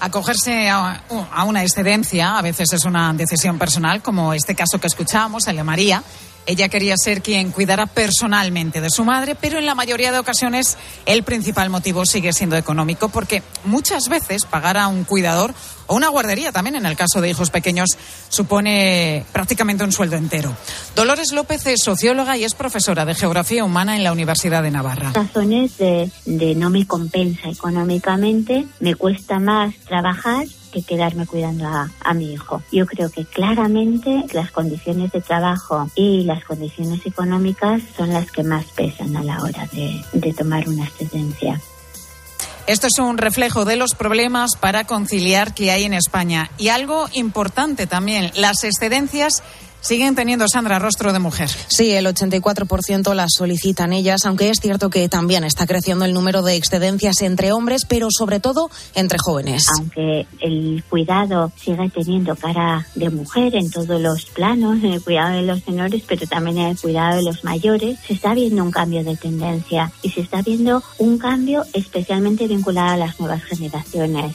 Acogerse 0.00 0.70
a, 0.70 1.02
una 1.46 1.62
excedencia 1.62 2.38
a 2.38 2.42
veces 2.42 2.72
es 2.72 2.84
una 2.86 3.12
decisión 3.12 3.58
personal, 3.58 4.02
como 4.02 4.32
este 4.32 4.54
caso 4.54 4.80
que 4.80 4.86
escuchábamos, 4.86 5.46
el 5.46 5.62
María. 5.62 6.02
Ella 6.46 6.70
quería 6.70 6.94
ser 6.96 7.20
quien 7.20 7.52
cuidara 7.52 7.86
personalmente 7.86 8.80
de 8.80 8.88
su 8.88 9.04
madre, 9.04 9.34
pero 9.34 9.58
en 9.58 9.66
la 9.66 9.74
mayoría 9.74 10.10
de 10.10 10.18
ocasiones 10.18 10.78
el 11.04 11.22
principal 11.22 11.68
motivo 11.68 12.06
sigue 12.06 12.32
siendo 12.32 12.56
económico, 12.56 13.10
porque 13.10 13.42
muchas 13.64 14.08
veces 14.08 14.46
pagar 14.46 14.78
a 14.78 14.88
un 14.88 15.04
cuidador 15.04 15.54
o 15.90 15.96
una 15.96 16.08
guardería, 16.08 16.52
también 16.52 16.76
en 16.76 16.86
el 16.86 16.96
caso 16.96 17.20
de 17.20 17.28
hijos 17.28 17.50
pequeños, 17.50 17.90
supone 18.28 19.24
prácticamente 19.32 19.82
un 19.82 19.92
sueldo 19.92 20.16
entero. 20.16 20.56
Dolores 20.94 21.32
López 21.32 21.66
es 21.66 21.82
socióloga 21.82 22.36
y 22.36 22.44
es 22.44 22.54
profesora 22.54 23.04
de 23.04 23.14
Geografía 23.14 23.64
Humana 23.64 23.96
en 23.96 24.04
la 24.04 24.12
Universidad 24.12 24.62
de 24.62 24.70
Navarra. 24.70 25.12
razones 25.14 25.76
de, 25.78 26.10
de 26.26 26.54
no 26.54 26.70
me 26.70 26.86
compensa 26.86 27.48
económicamente, 27.48 28.66
me 28.78 28.94
cuesta 28.94 29.40
más 29.40 29.74
trabajar 29.86 30.46
que 30.72 30.82
quedarme 30.82 31.26
cuidando 31.26 31.66
a, 31.66 31.90
a 32.04 32.14
mi 32.14 32.32
hijo. 32.32 32.62
Yo 32.70 32.86
creo 32.86 33.10
que 33.10 33.24
claramente 33.24 34.24
las 34.32 34.52
condiciones 34.52 35.10
de 35.10 35.20
trabajo 35.20 35.90
y 35.96 36.22
las 36.22 36.44
condiciones 36.44 37.04
económicas 37.04 37.82
son 37.96 38.12
las 38.12 38.30
que 38.30 38.44
más 38.44 38.66
pesan 38.76 39.16
a 39.16 39.24
la 39.24 39.42
hora 39.42 39.66
de, 39.72 40.00
de 40.12 40.32
tomar 40.32 40.68
una 40.68 40.84
excedencia. 40.84 41.60
Esto 42.70 42.86
es 42.86 43.00
un 43.00 43.18
reflejo 43.18 43.64
de 43.64 43.74
los 43.74 43.96
problemas 43.96 44.52
para 44.54 44.84
conciliar 44.84 45.54
que 45.54 45.72
hay 45.72 45.82
en 45.82 45.92
España. 45.92 46.52
Y 46.56 46.68
algo 46.68 47.08
importante 47.14 47.88
también, 47.88 48.30
las 48.36 48.62
excedencias 48.62 49.42
siguen 49.80 50.14
teniendo, 50.14 50.46
Sandra, 50.48 50.78
rostro 50.78 51.12
de 51.12 51.18
mujer. 51.18 51.48
Sí, 51.68 51.92
el 51.92 52.06
84% 52.06 53.14
las 53.14 53.32
solicitan 53.36 53.92
ellas, 53.92 54.24
aunque 54.26 54.50
es 54.50 54.58
cierto 54.60 54.90
que 54.90 55.08
también 55.08 55.44
está 55.44 55.66
creciendo 55.66 56.04
el 56.04 56.12
número 56.12 56.42
de 56.42 56.56
excedencias 56.56 57.22
entre 57.22 57.52
hombres, 57.52 57.84
pero 57.86 58.08
sobre 58.10 58.40
todo 58.40 58.70
entre 58.94 59.18
jóvenes. 59.18 59.66
Aunque 59.78 60.26
el 60.40 60.82
cuidado 60.88 61.52
sigue 61.56 61.90
teniendo 61.90 62.36
cara 62.36 62.86
de 62.94 63.10
mujer 63.10 63.54
en 63.54 63.70
todos 63.70 64.00
los 64.00 64.26
planos, 64.26 64.78
en 64.82 64.92
el 64.92 65.02
cuidado 65.02 65.34
de 65.36 65.42
los 65.42 65.66
menores, 65.66 66.02
pero 66.06 66.26
también 66.26 66.58
en 66.58 66.66
el 66.68 66.78
cuidado 66.78 67.16
de 67.16 67.22
los 67.22 67.44
mayores, 67.44 67.98
se 68.06 68.14
está 68.14 68.34
viendo 68.34 68.62
un 68.62 68.70
cambio 68.70 69.04
de 69.04 69.16
tendencia 69.16 69.92
y 70.02 70.10
se 70.10 70.20
está 70.20 70.42
viendo 70.42 70.82
un 70.98 71.18
cambio 71.18 71.64
especialmente 71.72 72.46
vinculado 72.46 72.94
a 72.94 72.96
las 72.96 73.18
nuevas 73.20 73.42
generaciones. 73.42 74.34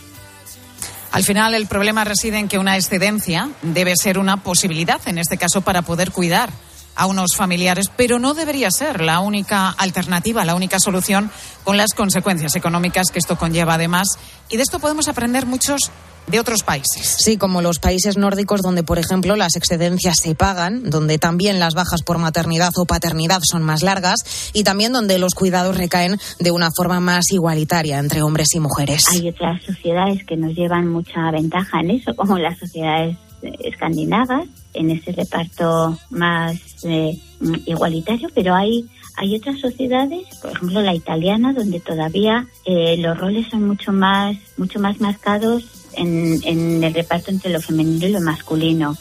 Al 1.15 1.23
final, 1.23 1.53
el 1.53 1.67
problema 1.67 2.03
reside 2.03 2.39
en 2.39 2.49
que 2.49 2.57
una 2.57 2.75
excedencia 2.75 3.49
debe 3.61 3.93
ser 3.95 4.17
una 4.17 4.43
posibilidad, 4.43 4.99
en 5.07 5.17
este 5.17 5.37
caso, 5.37 5.61
para 5.61 5.81
poder 5.81 6.11
cuidar 6.11 6.49
a 6.93 7.05
unos 7.05 7.37
familiares, 7.37 7.89
pero 7.95 8.19
no 8.19 8.33
debería 8.33 8.69
ser 8.69 8.99
la 8.99 9.21
única 9.21 9.69
alternativa, 9.69 10.43
la 10.43 10.55
única 10.55 10.77
solución 10.77 11.31
con 11.63 11.77
las 11.77 11.93
consecuencias 11.93 12.57
económicas 12.57 13.11
que 13.13 13.19
esto 13.19 13.37
conlleva 13.37 13.75
además. 13.75 14.09
Y 14.49 14.57
de 14.57 14.63
esto 14.63 14.79
podemos 14.79 15.07
aprender 15.07 15.45
muchos 15.45 15.89
de 16.27 16.39
otros 16.39 16.63
países. 16.63 17.17
Sí, 17.19 17.37
como 17.37 17.61
los 17.61 17.79
países 17.79 18.17
nórdicos 18.17 18.61
donde, 18.61 18.83
por 18.83 18.99
ejemplo, 18.99 19.35
las 19.35 19.55
excedencias 19.55 20.17
se 20.21 20.35
pagan, 20.35 20.89
donde 20.89 21.17
también 21.17 21.59
las 21.59 21.73
bajas 21.73 22.01
por 22.03 22.17
maternidad 22.17 22.71
o 22.77 22.85
paternidad 22.85 23.41
son 23.43 23.63
más 23.63 23.83
largas 23.83 24.51
y 24.53 24.63
también 24.63 24.93
donde 24.93 25.19
los 25.19 25.33
cuidados 25.35 25.77
recaen 25.77 26.17
de 26.39 26.51
una 26.51 26.69
forma 26.75 26.99
más 26.99 27.31
igualitaria 27.31 27.99
entre 27.99 28.21
hombres 28.21 28.53
y 28.55 28.59
mujeres. 28.59 29.03
Hay 29.11 29.29
otras 29.29 29.61
sociedades 29.63 30.25
que 30.25 30.37
nos 30.37 30.55
llevan 30.55 30.87
mucha 30.87 31.31
ventaja 31.31 31.79
en 31.81 31.91
eso, 31.91 32.15
como 32.15 32.37
las 32.37 32.57
sociedades 32.57 33.17
eh, 33.41 33.51
escandinavas, 33.63 34.47
en 34.73 34.91
ese 34.91 35.11
reparto 35.11 35.97
más 36.09 36.57
eh, 36.83 37.17
igualitario, 37.65 38.29
pero 38.33 38.55
hay 38.55 38.85
hay 39.17 39.33
otras 39.35 39.59
sociedades, 39.61 40.27
por 40.41 40.51
ejemplo 40.51 40.81
la 40.81 40.93
italiana, 40.93 41.53
donde 41.53 41.79
todavía 41.79 42.47
eh, 42.65 42.97
los 42.97 43.17
roles 43.17 43.47
son 43.49 43.65
mucho 43.65 43.93
más 43.93 44.35
mucho 44.57 44.79
más 44.79 44.99
marcados 44.99 45.84
en, 45.97 46.83
el 46.83 46.93
reparto 46.93 47.31
entre 47.31 47.51
lo 47.51 47.61
femenino 47.61 48.07
y 48.07 48.11
lo 48.11 48.21
masculino. 48.21 48.97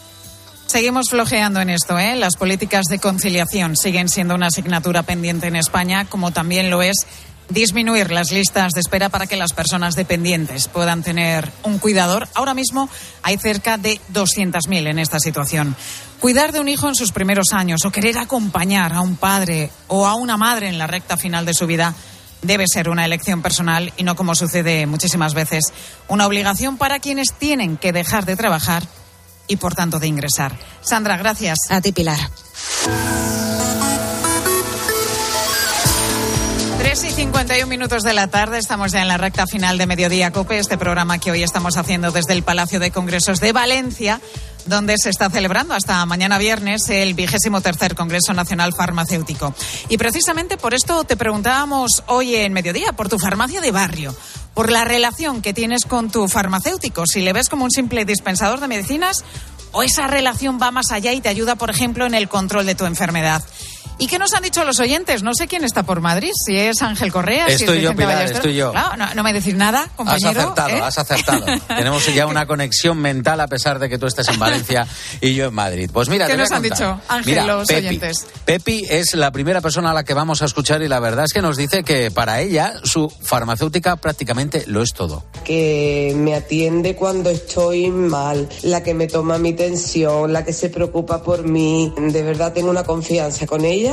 Seguimos 0.67 1.11
flojeando 1.11 1.61
en 1.61 1.71
esto, 1.71 1.99
¿eh? 1.99 2.17
Las 2.17 2.37
políticas 2.37 2.87
de 2.87 2.99
conciliación 2.99 3.77
siguen 3.77 4.09
siendo 4.09 4.35
una 4.35 4.47
asignatura 4.47 5.03
pendiente 5.03 5.47
en 5.47 5.57
España, 5.57 6.07
como 6.07 6.33
también 6.33 6.71
lo 6.71 6.83
es 6.83 6.97
disminuir 7.49 8.11
las 8.11 8.33
listas 8.33 8.73
de 8.73 8.81
espera 8.81 9.09
para 9.09 9.27
que 9.27 9.37
las 9.37 9.53
personas 9.53 9.95
dependientes 9.95 10.69
puedan 10.69 11.03
tener 11.03 11.51
un 11.63 11.79
cuidador. 11.79 12.29
Ahora 12.35 12.55
mismo 12.55 12.89
hay 13.23 13.37
cerca 13.37 13.77
de 13.77 14.01
200.000 14.13 14.89
en 14.89 14.99
esta 14.99 15.21
situación. 15.21 15.77
Cuidar 16.21 16.53
de 16.53 16.61
un 16.61 16.69
hijo 16.69 16.89
en 16.89 16.95
sus 16.95 17.13
primeros 17.13 17.53
años 17.53 17.85
o 17.85 17.93
querer 17.93 18.17
acompañar 18.17 18.95
a 18.95 19.03
un 19.03 19.17
padre 19.17 19.71
o 19.89 20.07
a 20.07 20.15
una 20.15 20.37
madre 20.37 20.69
en 20.69 20.79
la 20.79 20.87
recta 20.87 21.17
final 21.17 21.45
de 21.45 21.55
su 21.55 21.67
vida 21.67 21.95
debe 22.45 22.67
ser 22.69 22.89
una 22.89 23.05
elección 23.05 23.43
personal 23.43 23.93
y 23.97 24.05
no 24.05 24.17
como 24.17 24.35
sucede 24.35 24.87
muchísimas 24.87 25.35
veces, 25.35 25.73
una 26.09 26.27
obligación 26.27 26.77
para 26.77 27.01
quienes 27.01 27.33
tienen 27.33 27.77
que 27.77 27.93
dejar 27.93 28.25
de 28.25 28.37
trabajar 28.37 28.85
y 29.47 29.57
por 29.57 29.75
tanto 29.75 29.99
de 29.99 30.07
ingresar. 30.07 30.59
Sandra, 30.81 31.17
gracias. 31.17 31.59
A 31.71 31.81
ti, 31.81 31.93
Pilar. 31.93 32.19
3 36.79 37.05
y 37.05 37.11
51 37.11 37.67
minutos 37.67 38.03
de 38.03 38.13
la 38.13 38.29
tarde, 38.29 38.59
estamos 38.59 38.93
ya 38.93 39.03
en 39.03 39.09
la 39.09 39.17
recta 39.17 39.47
final 39.47 39.79
de 39.79 39.87
Mediodía 39.87 40.31
Cope, 40.31 40.59
este 40.59 40.79
programa 40.79 41.19
que 41.19 41.31
hoy 41.31 41.43
estamos 41.43 41.77
haciendo 41.77 42.11
desde 42.11 42.35
el 42.35 42.43
Palacio 42.43 42.79
de 42.79 42.91
Congresos 42.91 43.41
de 43.41 43.53
Valencia, 43.53 44.21
donde 44.67 44.97
se 44.99 45.11
está 45.11 45.31
celebrando 45.31 45.75
hasta 45.75 46.05
mañana 46.07 46.39
viernes 46.39 46.89
el 46.89 47.15
vigésimo 47.15 47.61
tercer 47.61 47.95
Congreso 47.95 48.33
Nacional 48.33 48.73
Farmacéutico. 48.73 49.55
Y 49.89 49.99
precisamente 49.99 50.57
por 50.57 50.75
esto 50.75 51.05
te 51.05 51.17
preguntábamos 51.17 52.03
hoy 52.07 52.35
en 52.37 52.53
Mediodía, 52.53 52.93
por 52.93 53.09
tu 53.09 53.19
farmacia 53.19 53.61
de 53.61 53.71
barrio, 53.71 54.15
por 54.55 54.71
la 54.71 54.85
relación 54.85 55.43
que 55.43 55.53
tienes 55.53 55.85
con 55.85 56.11
tu 56.11 56.29
farmacéutico, 56.29 57.07
si 57.07 57.21
le 57.21 57.33
ves 57.33 57.49
como 57.49 57.65
un 57.65 57.71
simple 57.71 58.05
dispensador 58.05 58.61
de 58.61 58.69
medicinas 58.69 59.25
o 59.73 59.83
esa 59.83 60.07
relación 60.07 60.59
va 60.63 60.71
más 60.71 60.93
allá 60.93 61.13
y 61.13 61.21
te 61.21 61.29
ayuda, 61.29 61.57
por 61.57 61.71
ejemplo, 61.71 62.07
en 62.07 62.15
el 62.15 62.29
control 62.29 62.65
de 62.65 62.75
tu 62.75 62.87
enfermedad. 62.87 63.43
¿Y 63.97 64.07
qué 64.09 64.19
nos 64.19 64.35
han 64.35 64.43
dicho 64.43 64.65
los 64.65 64.81
oyentes? 64.81 65.23
No 65.23 65.35
sé 65.35 65.47
quién 65.47 65.63
está 65.65 65.85
por 65.85 66.01
Madrid, 66.01 66.33
si 66.45 66.57
es 66.57 66.83
Ángel 66.83 67.13
Correa, 67.13 67.47
si 67.47 67.53
Estoy 67.65 67.77
es 67.79 67.83
yo, 67.85 67.91
Vicente 67.91 68.03
Pilar, 68.03 68.15
Ballester. 68.17 68.37
estoy 68.39 68.55
yo. 68.57 68.73
Claro, 68.73 68.97
no, 68.97 69.15
no 69.15 69.23
me 69.23 69.33
decís 69.33 69.55
nada, 69.55 69.83
Has 69.85 69.91
compañero. 69.91 70.41
acertado, 70.41 70.69
¿eh? 70.71 70.81
has 70.83 70.99
acertado. 70.99 71.47
Tenemos 71.69 72.13
ya 72.15 72.27
una 72.27 72.47
conexión 72.47 72.99
mental 72.99 73.41
a 73.41 73.47
pesar 73.47 73.79
de 73.79 73.89
que 73.89 73.97
tú 73.99 74.07
estés 74.07 74.27
en 74.29 74.39
Valencia 74.39 74.87
y 75.21 75.35
yo 75.35 75.47
en 75.47 75.55
Madrid. 75.55 75.89
Pues 75.93 76.09
mira, 76.09 76.27
¿Qué 76.27 76.33
te 76.33 76.37
voy 76.39 76.43
nos 76.43 76.53
a 76.53 76.57
han 76.57 76.63
dicho, 76.63 77.01
Ángel, 77.09 77.33
Mira, 77.35 77.47
los 77.47 77.69
Pepi. 77.69 77.87
oyentes? 77.87 78.27
Pepi 78.45 78.85
es 78.91 79.15
la 79.15 79.31
primera 79.31 79.61
persona 79.61 79.93
a 79.93 79.95
la 79.95 80.03
que 80.05 80.13
vamos 80.15 80.43
a 80.43 80.47
escuchar 80.47 80.83
y 80.83 80.89
la 80.89 80.99
verdad 80.99 81.27
es 81.27 81.33
que 81.33 81.41
nos 81.43 81.57
dice 81.57 81.85
que 81.85 82.11
para 82.11 82.41
ella 82.41 82.75
su 82.83 83.09
farmacéutica 83.09 83.97
prácticamente 83.97 84.65
lo 84.67 84.83
es 84.83 84.93
todo. 84.93 85.25
que 85.45 86.13
me 86.17 86.35
atiende 86.35 86.97
cuando 86.97 87.31
estoy 87.31 87.91
mal, 87.91 88.49
la 88.63 88.83
que 88.83 88.93
me 88.95 89.07
toma 89.07 89.39
mi 89.39 89.53
tensión, 89.53 90.33
la 90.33 90.45
que 90.45 90.53
se 90.53 90.69
preocupa 90.69 91.23
por 91.23 91.45
mí. 91.45 91.93
De 91.97 92.23
verdad 92.23 92.53
tengo 92.53 92.71
una 92.71 92.83
confianza 92.85 93.47
con 93.47 93.65
ella 93.65 93.84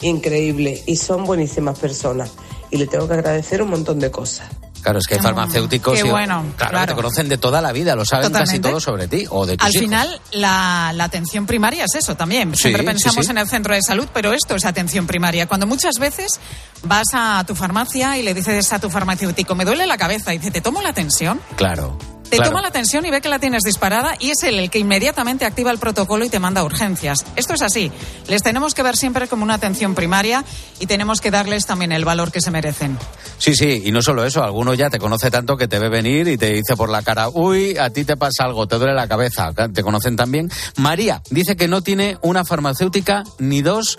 increíble 0.00 0.82
y 0.86 0.96
son 0.96 1.24
buenísimas 1.24 1.78
personas. 1.78 2.30
Y 2.70 2.76
le 2.76 2.86
tengo 2.86 3.08
que 3.08 3.14
agradecer 3.14 3.62
un 3.62 3.70
montón 3.70 3.98
de 3.98 4.10
cosas. 4.10 4.48
Claro, 4.82 4.98
es 4.98 5.06
que 5.06 5.14
hay 5.16 5.20
farmacéuticos 5.20 6.00
Qué 6.00 6.06
y- 6.06 6.10
bueno, 6.10 6.42
claro, 6.56 6.70
claro. 6.70 6.86
te 6.86 6.94
conocen 6.94 7.28
de 7.28 7.36
toda 7.36 7.60
la 7.60 7.70
vida, 7.70 7.94
lo 7.94 8.06
saben 8.06 8.32
casi 8.32 8.60
todo 8.60 8.80
sobre 8.80 9.08
ti 9.08 9.26
o 9.28 9.44
de 9.44 9.58
tus 9.58 9.66
Al 9.66 9.72
hijos. 9.72 9.82
final, 9.82 10.20
la, 10.32 10.92
la 10.94 11.04
atención 11.04 11.44
primaria 11.44 11.84
es 11.84 11.94
eso 11.96 12.16
también. 12.16 12.54
Siempre 12.54 12.82
sí, 12.82 12.86
pensamos 12.86 13.26
sí. 13.26 13.30
en 13.30 13.38
el 13.38 13.46
centro 13.46 13.74
de 13.74 13.82
salud, 13.82 14.08
pero 14.14 14.32
esto 14.32 14.54
es 14.56 14.64
atención 14.64 15.06
primaria. 15.06 15.46
Cuando 15.46 15.66
muchas 15.66 15.96
veces 15.98 16.40
vas 16.84 17.08
a 17.12 17.44
tu 17.46 17.54
farmacia 17.54 18.16
y 18.16 18.22
le 18.22 18.32
dices 18.32 18.72
a 18.72 18.78
tu 18.78 18.88
farmacéutico, 18.88 19.54
me 19.54 19.66
duele 19.66 19.86
la 19.86 19.98
cabeza, 19.98 20.32
y 20.32 20.38
dice, 20.38 20.50
¿te 20.50 20.62
tomo 20.62 20.80
la 20.80 20.94
tensión? 20.94 21.40
Claro. 21.56 21.98
Te 22.30 22.36
claro. 22.36 22.50
toma 22.50 22.62
la 22.62 22.70
tensión 22.70 23.04
y 23.04 23.10
ve 23.10 23.20
que 23.20 23.28
la 23.28 23.40
tienes 23.40 23.64
disparada 23.64 24.14
y 24.20 24.30
es 24.30 24.42
él 24.44 24.58
el 24.60 24.70
que 24.70 24.78
inmediatamente 24.78 25.44
activa 25.44 25.72
el 25.72 25.78
protocolo 25.78 26.24
y 26.24 26.28
te 26.28 26.38
manda 26.38 26.60
a 26.60 26.64
urgencias. 26.64 27.26
Esto 27.34 27.54
es 27.54 27.62
así. 27.62 27.90
Les 28.28 28.42
tenemos 28.44 28.72
que 28.72 28.84
ver 28.84 28.96
siempre 28.96 29.26
como 29.26 29.42
una 29.42 29.54
atención 29.54 29.96
primaria 29.96 30.44
y 30.78 30.86
tenemos 30.86 31.20
que 31.20 31.32
darles 31.32 31.66
también 31.66 31.90
el 31.90 32.04
valor 32.04 32.30
que 32.30 32.40
se 32.40 32.52
merecen. 32.52 32.96
Sí, 33.38 33.56
sí, 33.56 33.82
y 33.84 33.90
no 33.90 34.00
solo 34.00 34.24
eso, 34.24 34.44
alguno 34.44 34.74
ya 34.74 34.90
te 34.90 34.98
conoce 34.98 35.30
tanto 35.30 35.56
que 35.56 35.66
te 35.66 35.80
ve 35.80 35.88
venir 35.88 36.28
y 36.28 36.36
te 36.36 36.52
dice 36.52 36.76
por 36.76 36.88
la 36.88 37.02
cara, 37.02 37.28
uy, 37.30 37.76
a 37.78 37.90
ti 37.90 38.04
te 38.04 38.16
pasa 38.16 38.44
algo, 38.44 38.68
te 38.68 38.76
duele 38.76 38.94
la 38.94 39.08
cabeza, 39.08 39.52
te 39.52 39.82
conocen 39.82 40.14
también. 40.14 40.50
María 40.76 41.22
dice 41.30 41.56
que 41.56 41.66
no 41.66 41.82
tiene 41.82 42.16
una 42.22 42.44
farmacéutica 42.44 43.24
ni 43.38 43.60
dos, 43.60 43.98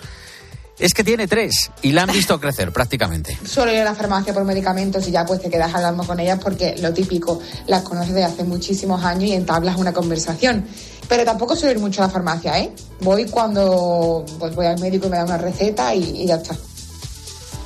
es 0.78 0.94
que 0.94 1.04
tiene 1.04 1.26
tres 1.26 1.70
y 1.82 1.92
la 1.92 2.02
han 2.02 2.12
visto 2.12 2.38
crecer 2.40 2.72
prácticamente. 2.72 3.38
Suelo 3.44 3.72
ir 3.72 3.80
a 3.80 3.84
la 3.84 3.94
farmacia 3.94 4.32
por 4.32 4.44
medicamentos 4.44 5.06
y 5.08 5.10
ya 5.10 5.24
pues 5.24 5.40
te 5.40 5.50
quedas 5.50 5.74
hablando 5.74 6.04
con 6.04 6.18
ellas 6.20 6.38
porque 6.42 6.76
lo 6.80 6.92
típico, 6.92 7.40
las 7.66 7.82
conoces 7.82 8.14
de 8.14 8.24
hace 8.24 8.44
muchísimos 8.44 9.04
años 9.04 9.24
y 9.24 9.32
entablas 9.32 9.76
una 9.76 9.92
conversación. 9.92 10.66
Pero 11.08 11.24
tampoco 11.24 11.56
suelo 11.56 11.72
ir 11.74 11.78
mucho 11.78 12.02
a 12.02 12.06
la 12.06 12.12
farmacia, 12.12 12.58
¿eh? 12.58 12.72
Voy 13.00 13.26
cuando 13.26 14.24
pues 14.38 14.54
voy 14.54 14.66
al 14.66 14.78
médico 14.78 15.06
y 15.06 15.10
me 15.10 15.16
da 15.18 15.24
una 15.24 15.38
receta 15.38 15.94
y 15.94 16.26
ya 16.26 16.36
está. 16.36 16.56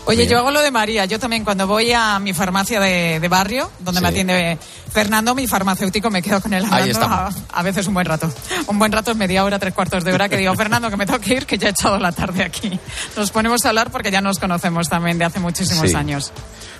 Oye, 0.08 0.26
yo 0.26 0.38
hago 0.38 0.50
lo 0.52 0.62
de 0.62 0.70
María. 0.70 1.04
Yo 1.04 1.18
también 1.18 1.44
cuando 1.44 1.66
voy 1.66 1.92
a 1.92 2.18
mi 2.20 2.32
farmacia 2.32 2.78
de, 2.80 3.18
de 3.20 3.28
barrio, 3.28 3.70
donde 3.80 4.00
me 4.00 4.08
atiende 4.08 4.56
Fernando, 4.92 5.34
mi 5.34 5.46
farmacéutico, 5.46 6.10
me 6.10 6.22
quedo 6.22 6.40
con 6.40 6.54
él 6.54 6.64
hablando 6.64 7.00
a, 7.02 7.30
a 7.52 7.62
veces 7.62 7.86
un 7.88 7.94
buen 7.94 8.06
rato. 8.06 8.32
Un 8.68 8.78
buen 8.78 8.92
rato 8.92 9.10
es 9.10 9.16
media 9.16 9.44
hora, 9.44 9.58
tres 9.58 9.74
cuartos 9.74 10.04
de 10.04 10.12
hora, 10.12 10.28
que 10.28 10.36
digo, 10.36 10.54
Fernando, 10.54 10.88
que 10.90 10.96
me 10.96 11.06
tengo 11.06 11.18
que 11.20 11.34
ir, 11.34 11.46
que 11.46 11.58
ya 11.58 11.68
he 11.68 11.70
echado 11.72 11.98
la 11.98 12.12
tarde 12.12 12.44
aquí. 12.44 12.78
Nos 13.16 13.30
ponemos 13.32 13.64
a 13.64 13.68
hablar 13.70 13.90
porque 13.90 14.10
ya 14.10 14.20
nos 14.20 14.38
conocemos 14.38 14.88
también 14.88 15.18
de 15.18 15.24
hace 15.24 15.40
muchísimos 15.40 15.90
Sí. 15.90 15.96
años. 15.96 16.32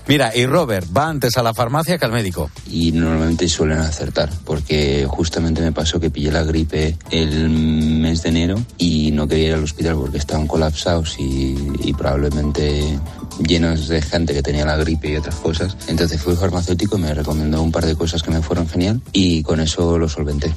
Mira, 0.08 0.30
y 0.36 0.46
Robert 0.46 0.86
va 0.96 1.08
antes 1.08 1.36
a 1.36 1.42
la 1.42 1.52
farmacia 1.52 1.98
que 1.98 2.04
al 2.04 2.12
médico. 2.12 2.50
y 2.70 2.92
normalmente 2.92 3.48
suelen 3.48 3.78
acertar 3.78 4.30
porque 4.44 5.06
justamente 5.08 5.60
me 5.60 5.72
pasó 5.72 5.98
que 5.98 6.10
pillé 6.10 6.30
la 6.30 6.44
gripe 6.44 6.96
el 7.10 7.48
mes 7.48 8.22
de 8.22 8.28
enero 8.28 8.56
y 8.78 9.10
no 9.10 9.26
quería 9.26 9.48
ir 9.48 9.54
al 9.54 9.64
hospital 9.64 9.96
porque 9.96 10.18
estaban 10.18 10.46
colapsados 10.46 11.16
y, 11.18 11.92
probablemente 11.96 12.98
llenos 13.38 13.88
de 13.88 14.02
gente 14.02 14.34
que 14.34 14.42
tenía 14.42 14.66
la 14.66 14.76
gripe 14.76 15.10
y 15.10 15.16
otras 15.16 15.36
cosas. 15.36 15.76
Entonces 15.88 16.20
fui 16.20 16.36
farmacéutico 16.36 16.98
me 16.98 17.14
recomendó 17.14 17.62
un 17.62 17.72
par 17.72 17.86
de 17.86 17.96
cosas 17.96 18.22
que 18.22 18.30
me 18.30 18.42
fueron 18.42 18.68
genial 18.68 19.00
y 19.12 19.42
con 19.42 19.60
eso 19.60 19.98
lo 19.98 20.08
solventé. 20.08 20.52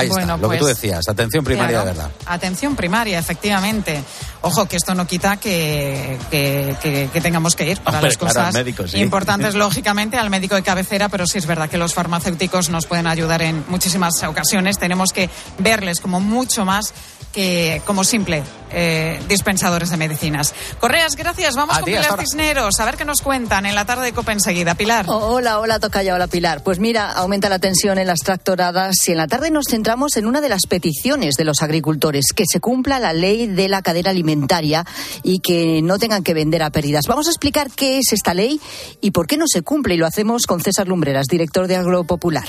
Ahí 0.00 0.08
Bueno, 0.08 0.34
está, 0.34 0.36
lo 0.36 0.42
que 0.42 0.46
pues, 0.48 0.60
tú 0.60 0.66
decías, 0.66 1.08
atención 1.08 1.44
primaria 1.44 1.82
Claro. 1.82 1.86
de 1.86 1.92
verdad. 1.94 2.10
Atención 2.26 2.76
primaria, 2.76 3.18
efectivamente. 3.18 4.02
Ojo, 4.42 4.66
que 4.66 4.76
esto 4.76 4.94
no 4.94 5.06
quita 5.06 5.36
que, 5.36 6.18
que, 6.30 6.74
que- 6.82 7.10
que 7.12 7.20
tengamos 7.20 7.54
que 7.56 7.70
ir 7.70 7.80
para 7.80 7.98
Hombre, 7.98 8.10
las 8.10 8.16
cosas 8.18 8.46
al 8.48 8.52
médico, 8.54 8.86
sí. 8.88 8.98
importantes, 8.98 9.54
lógicamente, 9.56 10.16
al 10.16 10.30
médico 10.30 10.54
de 10.54 10.62
cabecera, 10.62 11.08
pero 11.08 11.26
sí 11.26 11.38
es 11.38 11.46
verdad 11.46 11.68
que 11.68 11.76
los 11.78 11.92
farmacéuticos 11.94 12.70
nos 12.70 12.86
pueden 12.86 13.06
ayudar 13.06 13.42
en 13.42 13.64
muchísimas 13.68 14.22
ocasiones. 14.22 14.78
Tenemos 14.78 15.12
que 15.12 15.28
verles 15.58 16.00
como 16.00 16.20
mucho 16.20 16.64
más 16.64 16.92
que 17.32 17.82
como 17.84 18.04
simple 18.04 18.42
eh, 18.72 19.20
dispensadores 19.28 19.90
de 19.90 19.96
medicinas. 19.96 20.54
Correas, 20.78 21.16
gracias. 21.16 21.56
Vamos 21.56 21.76
A 21.76 21.80
con 21.80 21.86
Pilar 21.86 22.06
ahora. 22.08 22.22
Cisneros, 22.22 22.78
a 22.78 22.84
ver 22.84 22.96
qué 22.96 23.04
nos 23.04 23.20
cuentan 23.20 23.66
en 23.66 23.74
la 23.74 23.84
tarde 23.84 24.04
de 24.04 24.12
Copa 24.12 24.32
enseguida. 24.32 24.74
Pilar. 24.74 25.06
Hola, 25.08 25.58
hola, 25.58 25.80
toca 25.80 26.02
ya, 26.02 26.14
hola 26.14 26.28
Pilar. 26.28 26.62
Pues 26.62 26.78
mira, 26.78 27.10
aumenta 27.10 27.48
la 27.48 27.58
tensión 27.58 27.98
en 27.98 28.06
las 28.06 28.20
tractoradas 28.20 28.96
y 29.08 29.12
en 29.12 29.18
la 29.18 29.26
tarde 29.26 29.50
nos 29.50 29.66
centramos 29.66 29.80
centramos 29.80 30.18
en 30.18 30.26
una 30.26 30.42
de 30.42 30.50
las 30.50 30.66
peticiones 30.68 31.36
de 31.36 31.44
los 31.44 31.62
agricultores, 31.62 32.34
que 32.36 32.44
se 32.46 32.60
cumpla 32.60 33.00
la 33.00 33.14
ley 33.14 33.46
de 33.46 33.66
la 33.66 33.80
cadena 33.80 34.10
alimentaria 34.10 34.84
y 35.22 35.40
que 35.40 35.80
no 35.82 35.98
tengan 35.98 36.22
que 36.22 36.34
vender 36.34 36.62
a 36.62 36.68
pérdidas. 36.68 37.06
Vamos 37.08 37.28
a 37.28 37.30
explicar 37.30 37.70
qué 37.70 37.96
es 37.96 38.12
esta 38.12 38.34
ley 38.34 38.60
y 39.00 39.12
por 39.12 39.26
qué 39.26 39.38
no 39.38 39.46
se 39.48 39.62
cumple 39.62 39.94
y 39.94 39.96
lo 39.96 40.06
hacemos 40.06 40.42
con 40.46 40.60
César 40.60 40.86
Lumbreras, 40.86 41.28
director 41.28 41.66
de 41.66 41.76
Agropopular. 41.76 42.46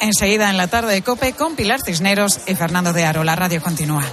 Enseguida 0.00 0.50
en 0.50 0.56
la 0.56 0.68
tarde 0.68 0.94
de 0.94 1.02
COPE 1.02 1.32
con 1.32 1.56
Pilar 1.56 1.80
Cisneros 1.84 2.40
y 2.46 2.54
Fernando 2.54 2.92
de 2.92 3.04
Aro. 3.04 3.24
La 3.24 3.36
radio 3.36 3.60
continúa. 3.60 4.04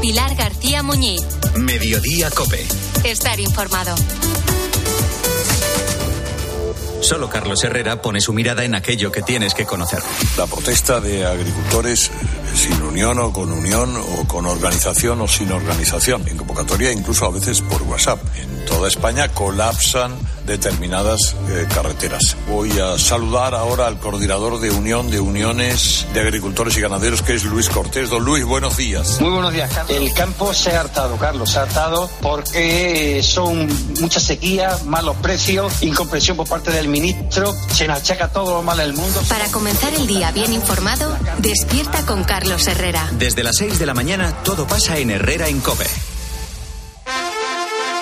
Pilar 0.00 0.34
García 0.34 0.82
Muñiz. 0.82 1.22
Mediodía 1.56 2.30
Cope. 2.30 2.66
Estar 3.04 3.38
informado. 3.40 3.94
Solo 7.04 7.28
Carlos 7.28 7.62
Herrera 7.62 8.00
pone 8.00 8.18
su 8.18 8.32
mirada 8.32 8.64
en 8.64 8.74
aquello 8.74 9.12
que 9.12 9.20
tienes 9.20 9.52
que 9.52 9.66
conocer. 9.66 9.98
La 10.38 10.46
protesta 10.46 11.00
de 11.00 11.26
agricultores 11.26 12.10
sin 12.54 12.80
unión 12.80 13.18
o 13.18 13.30
con 13.30 13.52
unión 13.52 13.94
o 13.94 14.26
con 14.26 14.46
organización 14.46 15.20
o 15.20 15.28
sin 15.28 15.52
organización. 15.52 16.26
En 16.26 16.38
convocatoria 16.38 16.90
incluso 16.92 17.26
a 17.26 17.30
veces 17.30 17.60
por 17.60 17.82
WhatsApp. 17.82 18.20
En 18.38 18.64
toda 18.64 18.88
España 18.88 19.28
colapsan 19.28 20.16
determinadas 20.46 21.36
eh, 21.48 21.66
carreteras. 21.72 22.36
Voy 22.48 22.70
a 22.78 22.98
saludar 22.98 23.54
ahora 23.54 23.86
al 23.86 23.98
coordinador 23.98 24.60
de 24.60 24.70
Unión 24.70 25.10
de 25.10 25.20
Uniones 25.20 26.06
de 26.12 26.20
Agricultores 26.20 26.76
y 26.76 26.80
Ganaderos, 26.80 27.22
que 27.22 27.34
es 27.34 27.44
Luis 27.44 27.68
Cortés. 27.68 28.10
Don 28.10 28.24
Luis, 28.24 28.44
buenos 28.44 28.76
días. 28.76 29.20
Muy 29.20 29.30
buenos 29.30 29.52
días, 29.52 29.70
Carlos. 29.72 29.96
El 29.96 30.12
campo 30.12 30.52
se 30.54 30.76
ha 30.76 30.80
hartado, 30.80 31.16
Carlos, 31.16 31.50
se 31.50 31.58
ha 31.58 31.62
hartado 31.62 32.10
porque 32.20 33.20
son 33.22 33.68
mucha 34.00 34.20
sequía, 34.20 34.76
malos 34.86 35.16
precios, 35.16 35.82
incomprensión 35.82 36.36
por 36.36 36.48
parte 36.48 36.70
del 36.70 36.88
ministro, 36.88 37.54
se 37.72 37.86
nos 37.86 37.98
achaca 37.98 38.28
todo 38.28 38.54
lo 38.54 38.62
malo 38.62 38.82
del 38.82 38.94
mundo. 38.94 39.22
Para 39.28 39.46
comenzar 39.50 39.94
el 39.94 40.06
día 40.06 40.30
bien 40.32 40.52
informado, 40.52 41.16
despierta 41.38 42.04
con 42.06 42.24
Carlos 42.24 42.66
Herrera. 42.66 43.10
Desde 43.18 43.42
las 43.42 43.56
6 43.56 43.78
de 43.78 43.86
la 43.86 43.94
mañana 43.94 44.32
todo 44.44 44.66
pasa 44.66 44.98
en 44.98 45.10
Herrera 45.10 45.48
en 45.48 45.60
Cope. 45.60 45.86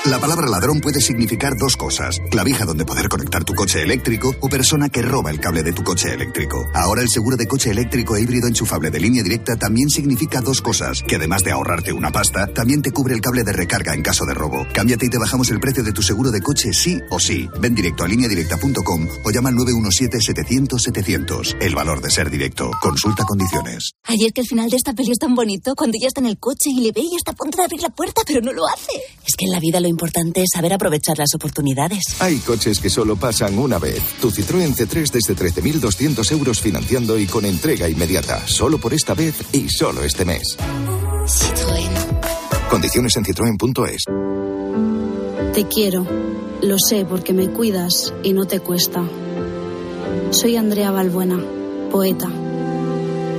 La 0.05 0.19
palabra 0.19 0.49
ladrón 0.49 0.81
puede 0.81 1.01
significar 1.01 1.57
dos 1.57 1.77
cosas. 1.77 2.19
Clavija 2.29 2.65
donde 2.65 2.85
poder 2.85 3.09
conectar 3.09 3.45
tu 3.45 3.55
coche 3.55 3.83
eléctrico 3.83 4.35
o 4.41 4.49
persona 4.49 4.88
que 4.88 5.01
roba 5.01 5.31
el 5.31 5.38
cable 5.38 5.62
de 5.62 5.73
tu 5.73 5.85
coche 5.85 6.12
eléctrico. 6.12 6.67
Ahora 6.75 7.03
el 7.03 7.09
seguro 7.09 7.37
de 7.37 7.47
coche 7.47 7.71
eléctrico 7.71 8.17
e 8.17 8.23
híbrido 8.23 8.49
enchufable 8.49 8.91
de 8.91 8.99
línea 8.99 9.23
directa 9.23 9.55
también 9.55 9.91
significa 9.91 10.41
dos 10.41 10.61
cosas. 10.61 11.05
Que 11.07 11.15
además 11.15 11.45
de 11.45 11.53
ahorrarte 11.53 11.93
una 11.93 12.11
pasta, 12.11 12.49
también 12.49 12.83
te 12.83 12.91
cubre 12.91 13.15
el 13.15 13.21
cable 13.21 13.45
de 13.45 13.53
recarga 13.53 13.95
en 13.95 14.03
caso 14.03 14.27
de 14.27 14.35
robo. 14.35 14.67
Cámbiate 14.75 15.07
y 15.07 15.09
te 15.09 15.19
bajamos 15.19 15.51
el 15.51 15.61
precio 15.61 15.85
de 15.85 15.93
tu 15.93 16.03
seguro 16.03 16.33
de 16.33 16.41
coche 16.41 16.73
sí 16.73 16.99
o 17.11 17.21
sí. 17.21 17.49
Ven 17.61 17.77
directo 17.77 18.03
a 18.03 18.09
lineadirecta.com 18.09 19.07
o 19.25 19.31
llama 19.31 19.51
al 19.51 19.55
917-700-700. 19.55 21.59
El 21.61 21.77
valor 21.77 22.03
de 22.03 22.11
ser 22.11 22.29
directo. 22.29 22.73
Consulta 22.81 23.23
condiciones. 23.23 23.93
Ayer 24.03 24.33
que 24.33 24.41
el 24.41 24.49
final 24.49 24.69
de 24.69 24.79
esta 24.79 24.95
peli 24.95 25.12
es 25.12 25.19
tan 25.19 25.37
bonito, 25.37 25.77
cuando 25.77 25.97
ya 26.01 26.09
está 26.09 26.21
en 26.21 26.27
el 26.27 26.41
coche 26.41 26.71
y 26.71 26.81
le 26.81 26.91
ve 26.91 27.03
y 27.03 27.15
está 27.15 27.31
a 27.31 27.35
punto 27.35 27.59
de 27.59 27.62
abrir 27.62 27.83
la 27.83 27.91
puerta, 27.91 28.23
pero 28.27 28.41
no 28.41 28.53
lo 28.53 28.67
hace. 28.67 28.91
Es 29.25 29.37
que 29.37 29.45
en 29.45 29.53
la 29.53 29.61
vida 29.61 29.79
lo 29.79 29.91
importante 29.92 30.42
es 30.42 30.50
saber 30.52 30.72
aprovechar 30.72 31.18
las 31.18 31.35
oportunidades. 31.35 32.02
Hay 32.18 32.38
coches 32.38 32.81
que 32.81 32.90
solo 32.90 33.14
pasan 33.16 33.59
una 33.59 33.78
vez. 33.78 34.02
Tu 34.20 34.31
Citroën 34.31 34.74
C3 34.74 35.11
desde 35.12 35.37
13.200 35.37 36.33
euros 36.33 36.61
financiando 36.61 37.18
y 37.18 37.26
con 37.26 37.44
entrega 37.44 37.88
inmediata. 37.88 38.42
Solo 38.46 38.78
por 38.78 38.92
esta 38.92 39.14
vez 39.14 39.35
y 39.52 39.68
solo 39.68 40.02
este 40.02 40.24
mes. 40.24 40.57
Citroën. 41.26 42.68
Condiciones 42.68 43.16
en 43.16 43.24
citroen.es. 43.24 44.05
Te 45.55 45.68
quiero. 45.68 46.07
Lo 46.62 46.76
sé 46.78 47.05
porque 47.05 47.33
me 47.33 47.48
cuidas 47.50 48.14
y 48.22 48.33
no 48.33 48.46
te 48.46 48.61
cuesta. 48.61 49.05
Soy 50.31 50.57
Andrea 50.57 50.90
Balbuena, 50.90 51.38
poeta. 51.90 52.31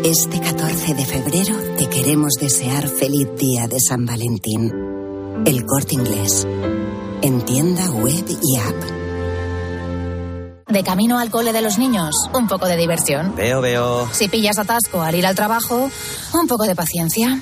Este 0.04 0.40
14 0.40 0.94
de 0.94 1.06
febrero 1.06 1.56
te 1.78 1.88
queremos 1.88 2.34
desear 2.40 2.88
feliz 2.88 3.30
día 3.38 3.68
de 3.68 3.80
San 3.80 4.06
Valentín. 4.06 4.93
El 5.46 5.66
corte 5.66 5.96
inglés. 5.96 6.48
En 7.22 7.42
tienda 7.42 7.90
web 7.92 8.26
y 8.30 8.58
app. 8.60 8.76
De 10.70 10.84
camino 10.84 11.20
al 11.20 11.30
cole 11.30 11.52
de 11.52 11.62
los 11.62 11.78
niños, 11.78 12.16
un 12.34 12.48
poco 12.48 12.66
de 12.68 12.78
diversión. 12.78 13.36
Veo, 13.36 13.60
veo. 13.60 14.08
Si 14.14 14.30
pillas 14.30 14.58
atasco 14.58 15.02
al 15.02 15.16
ir 15.16 15.26
al 15.26 15.36
trabajo, 15.36 15.90
un 16.34 16.48
poco 16.48 16.64
de 16.64 16.76
paciencia. 16.76 17.42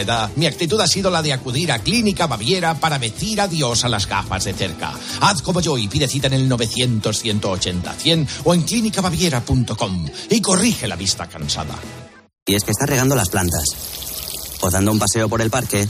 mi 0.35 0.45
actitud 0.45 0.79
ha 0.79 0.87
sido 0.87 1.09
la 1.09 1.21
de 1.21 1.33
acudir 1.33 1.71
a 1.71 1.79
Clínica 1.79 2.27
Baviera 2.27 2.75
para 2.75 2.99
decir 2.99 3.41
adiós 3.41 3.83
a 3.83 3.89
las 3.89 4.07
gafas 4.07 4.43
de 4.45 4.53
cerca. 4.53 4.93
Haz 5.19 5.41
como 5.41 5.61
yo 5.61 5.77
y 5.77 5.87
pide 5.87 6.07
cita 6.07 6.27
en 6.27 6.33
el 6.33 6.49
900-180-100 6.49 8.27
o 8.43 8.53
en 8.53 8.61
clínicabaviera.com 8.63 10.05
y 10.29 10.41
corrige 10.41 10.87
la 10.87 10.95
vista 10.95 11.27
cansada. 11.27 11.75
Y 12.45 12.55
es 12.55 12.63
que 12.63 12.71
está 12.71 12.85
regando 12.85 13.15
las 13.15 13.29
plantas, 13.29 13.63
o 14.61 14.69
dando 14.69 14.91
un 14.91 14.99
paseo 14.99 15.29
por 15.29 15.41
el 15.41 15.49
parque, 15.49 15.87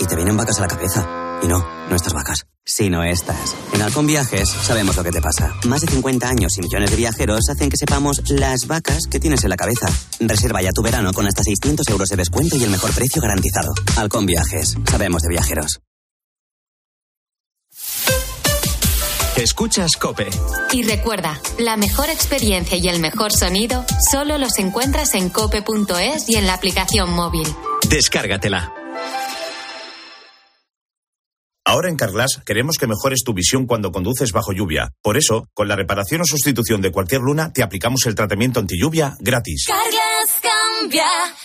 y 0.00 0.04
te 0.04 0.16
vienen 0.16 0.36
vacas 0.36 0.58
a 0.58 0.62
la 0.62 0.68
cabeza. 0.68 1.06
Y 1.42 1.48
no, 1.48 1.58
no 1.88 1.94
estas 1.94 2.14
vacas, 2.14 2.46
sino 2.66 3.04
estas. 3.04 3.54
En 3.72 3.80
Halcón 3.80 4.06
Viajes 4.06 4.48
sabemos 4.48 4.96
lo 4.96 5.04
que 5.04 5.12
te 5.12 5.22
pasa. 5.22 5.54
Más 5.66 5.80
de 5.80 5.86
50 5.86 6.28
años 6.28 6.58
y 6.58 6.62
millones 6.62 6.90
de 6.90 6.96
viajeros 6.96 7.48
hacen 7.48 7.70
que 7.70 7.76
sepamos 7.76 8.28
las 8.28 8.66
vacas 8.66 9.06
que 9.06 9.20
tienes 9.20 9.44
en 9.44 9.50
la 9.50 9.56
cabeza. 9.56 9.88
Reserva 10.20 10.60
ya 10.60 10.72
tu 10.72 10.82
verano 10.82 11.12
con 11.12 11.26
hasta 11.26 11.44
600 11.44 11.88
euros 11.88 12.08
de 12.08 12.16
descuento 12.16 12.56
y 12.56 12.64
el 12.64 12.70
mejor 12.70 12.92
precio 12.92 13.22
garantizado. 13.22 13.72
Halcón 13.96 14.26
Viajes, 14.26 14.74
sabemos 14.90 15.22
de 15.22 15.28
viajeros. 15.28 15.80
Escuchas 19.36 19.96
Cope. 19.96 20.28
Y 20.72 20.82
recuerda, 20.82 21.38
la 21.58 21.76
mejor 21.76 22.08
experiencia 22.08 22.78
y 22.78 22.88
el 22.88 23.00
mejor 23.00 23.32
sonido 23.32 23.84
solo 24.10 24.38
los 24.38 24.58
encuentras 24.58 25.14
en 25.14 25.28
cope.es 25.28 26.28
y 26.30 26.36
en 26.36 26.46
la 26.46 26.54
aplicación 26.54 27.10
móvil. 27.12 27.46
Descárgatela. 27.88 28.72
Ahora 31.76 31.90
en 31.90 31.96
Carglass 31.96 32.40
queremos 32.46 32.78
que 32.78 32.86
mejores 32.86 33.22
tu 33.22 33.34
visión 33.34 33.66
cuando 33.66 33.92
conduces 33.92 34.32
bajo 34.32 34.50
lluvia. 34.50 34.92
Por 35.02 35.18
eso, 35.18 35.46
con 35.52 35.68
la 35.68 35.76
reparación 35.76 36.22
o 36.22 36.24
sustitución 36.24 36.80
de 36.80 36.90
cualquier 36.90 37.20
luna, 37.20 37.52
te 37.52 37.62
aplicamos 37.62 38.06
el 38.06 38.14
tratamiento 38.14 38.60
anti 38.60 38.80
lluvia 38.80 39.14
gratis. 39.20 39.66
Carglass 39.68 40.15
cambia, 40.80 41.04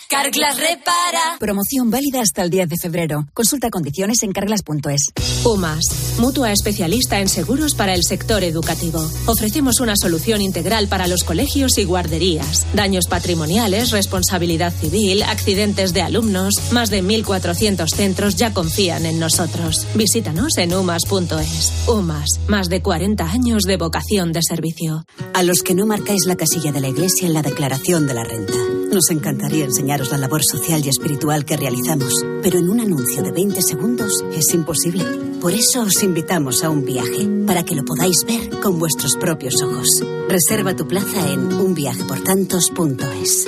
Carglass 0.09 0.57
repara. 0.57 1.37
Promoción 1.39 1.89
válida 1.89 2.21
hasta 2.21 2.43
el 2.43 2.49
10 2.49 2.69
de 2.69 2.77
febrero. 2.77 3.27
Consulta 3.33 3.69
condiciones 3.69 4.23
en 4.23 4.31
carglass.es. 4.31 5.11
UMAS, 5.45 6.17
mutua 6.19 6.51
especialista 6.51 7.19
en 7.19 7.29
seguros 7.29 7.75
para 7.75 7.93
el 7.93 8.03
sector 8.03 8.43
educativo. 8.43 9.05
Ofrecemos 9.25 9.79
una 9.79 9.95
solución 9.95 10.41
integral 10.41 10.87
para 10.87 11.07
los 11.07 11.23
colegios 11.23 11.77
y 11.77 11.85
guarderías. 11.85 12.65
Daños 12.73 13.07
patrimoniales, 13.07 13.91
responsabilidad 13.91 14.73
civil, 14.73 15.23
accidentes 15.23 15.93
de 15.93 16.01
alumnos. 16.01 16.53
Más 16.71 16.89
de 16.89 17.03
1.400 17.03 17.87
centros 17.89 18.35
ya 18.35 18.53
confían 18.53 19.05
en 19.05 19.19
nosotros. 19.19 19.87
Visítanos 19.95 20.57
en 20.57 20.73
umas.es. 20.73 21.73
UMAS, 21.87 22.39
más 22.47 22.69
de 22.69 22.81
40 22.81 23.23
años 23.23 23.63
de 23.63 23.77
vocación 23.77 24.31
de 24.31 24.41
servicio. 24.41 25.05
A 25.33 25.43
los 25.43 25.61
que 25.61 25.75
no 25.75 25.85
marcáis 25.85 26.25
la 26.25 26.35
casilla 26.35 26.71
de 26.71 26.81
la 26.81 26.89
Iglesia 26.89 27.27
en 27.27 27.33
la 27.33 27.41
declaración 27.41 28.07
de 28.07 28.13
la 28.13 28.23
renta. 28.23 28.53
Nos 28.91 29.09
encantaría 29.21 29.65
enseñaros 29.65 30.09
la 30.09 30.17
labor 30.17 30.41
social 30.43 30.83
y 30.83 30.89
espiritual 30.89 31.45
que 31.45 31.55
realizamos, 31.55 32.25
pero 32.41 32.57
en 32.57 32.69
un 32.69 32.79
anuncio 32.79 33.21
de 33.21 33.31
20 33.31 33.61
segundos 33.61 34.25
es 34.33 34.51
imposible. 34.55 35.05
Por 35.39 35.53
eso 35.53 35.83
os 35.83 36.01
invitamos 36.01 36.63
a 36.63 36.71
un 36.71 36.83
viaje, 36.83 37.27
para 37.45 37.63
que 37.63 37.75
lo 37.75 37.85
podáis 37.85 38.25
ver 38.25 38.49
con 38.59 38.79
vuestros 38.79 39.15
propios 39.17 39.61
ojos. 39.61 39.87
Reserva 40.27 40.75
tu 40.75 40.87
plaza 40.87 41.31
en 41.31 41.53
unviajeportantos.es. 41.53 43.45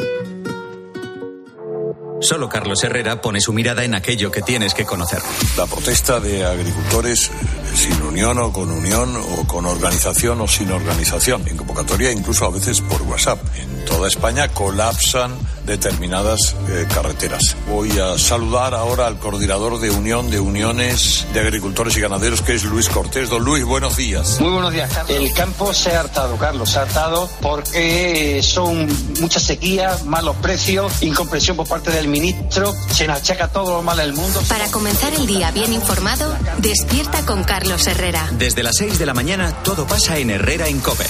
Solo 2.22 2.48
Carlos 2.48 2.84
Herrera 2.84 3.20
pone 3.20 3.42
su 3.42 3.52
mirada 3.52 3.84
en 3.84 3.96
aquello 3.96 4.32
que 4.32 4.44
tienes 4.44 4.76
que 4.76 4.86
conocer. 4.86 5.20
La 5.58 5.66
protesta 5.66 6.20
de 6.20 6.46
agricultores 6.46 7.32
sin 7.76 8.02
unión 8.02 8.38
o 8.39 8.52
con 8.52 8.72
unión 8.72 9.16
o 9.16 9.47
con 9.47 9.66
organización 9.66 10.41
o 10.41 10.47
sin 10.47 10.72
organización. 10.72 11.47
En 11.47 11.58
convocatoria 11.58 12.12
incluso 12.12 12.45
a 12.45 12.50
veces 12.50 12.82
por 12.82 13.02
WhatsApp. 13.04 13.39
En 13.58 13.86
toda 13.86 14.08
España 14.08 14.47
colapsan 14.47 15.36
determinadas 15.66 16.56
eh, 16.70 16.86
carreteras. 16.93 17.56
Voy 17.70 17.97
a 18.00 18.18
saludar 18.18 18.74
ahora 18.74 19.08
al 19.08 19.18
coordinador 19.18 19.80
de 19.80 19.91
Unión 19.91 20.30
de 20.30 20.39
Uniones 20.39 21.26
de 21.34 21.39
Agricultores 21.39 21.95
y 21.97 22.02
Ganaderos, 22.02 22.41
que 22.41 22.56
es 22.56 22.64
Luis 22.66 22.89
Cortés. 22.89 23.30
Don 23.30 23.43
Luis, 23.43 23.64
buenos 23.64 23.95
días. 23.95 24.39
Muy 24.39 24.52
buenos 24.52 24.74
días, 24.74 24.91
Carlos. 24.93 25.16
El 25.16 25.34
campo 25.34 25.74
se 25.74 25.95
ha 25.95 26.02
hartado, 26.02 26.38
Carlos, 26.38 26.70
se 26.70 26.80
ha 26.80 26.82
hartado 26.84 27.30
porque 27.41 28.41
son 28.43 28.88
mucha 29.20 29.39
sequía, 29.39 29.97
malos 30.06 30.36
precios, 30.38 31.02
incomprensión 31.02 31.56
por 31.56 31.68
parte 31.68 31.91
del 31.91 32.08
ministro, 32.08 32.74
se 32.89 33.08
nos 33.08 33.18
achaca 33.18 33.47
todo 33.47 33.76
lo 33.76 33.82
mal 33.82 33.97
del 33.97 34.14
mundo. 34.14 34.41
Para 34.47 34.70
comenzar 34.70 35.14
el 35.14 35.26
día 35.28 35.52
bien 35.52 35.74
informado, 35.74 36.36
despierta 36.58 37.26
con 37.26 37.43
Herrera. 37.64 38.30
Desde 38.32 38.61
las 38.61 38.76
6 38.78 38.99
de 38.99 39.05
la 39.05 39.14
mañana 39.14 39.64
todo 39.64 39.88
pasa 39.88 40.18
en 40.18 40.30
Herrera 40.30 40.68
en 40.68 40.80
Cope. 40.80 41.05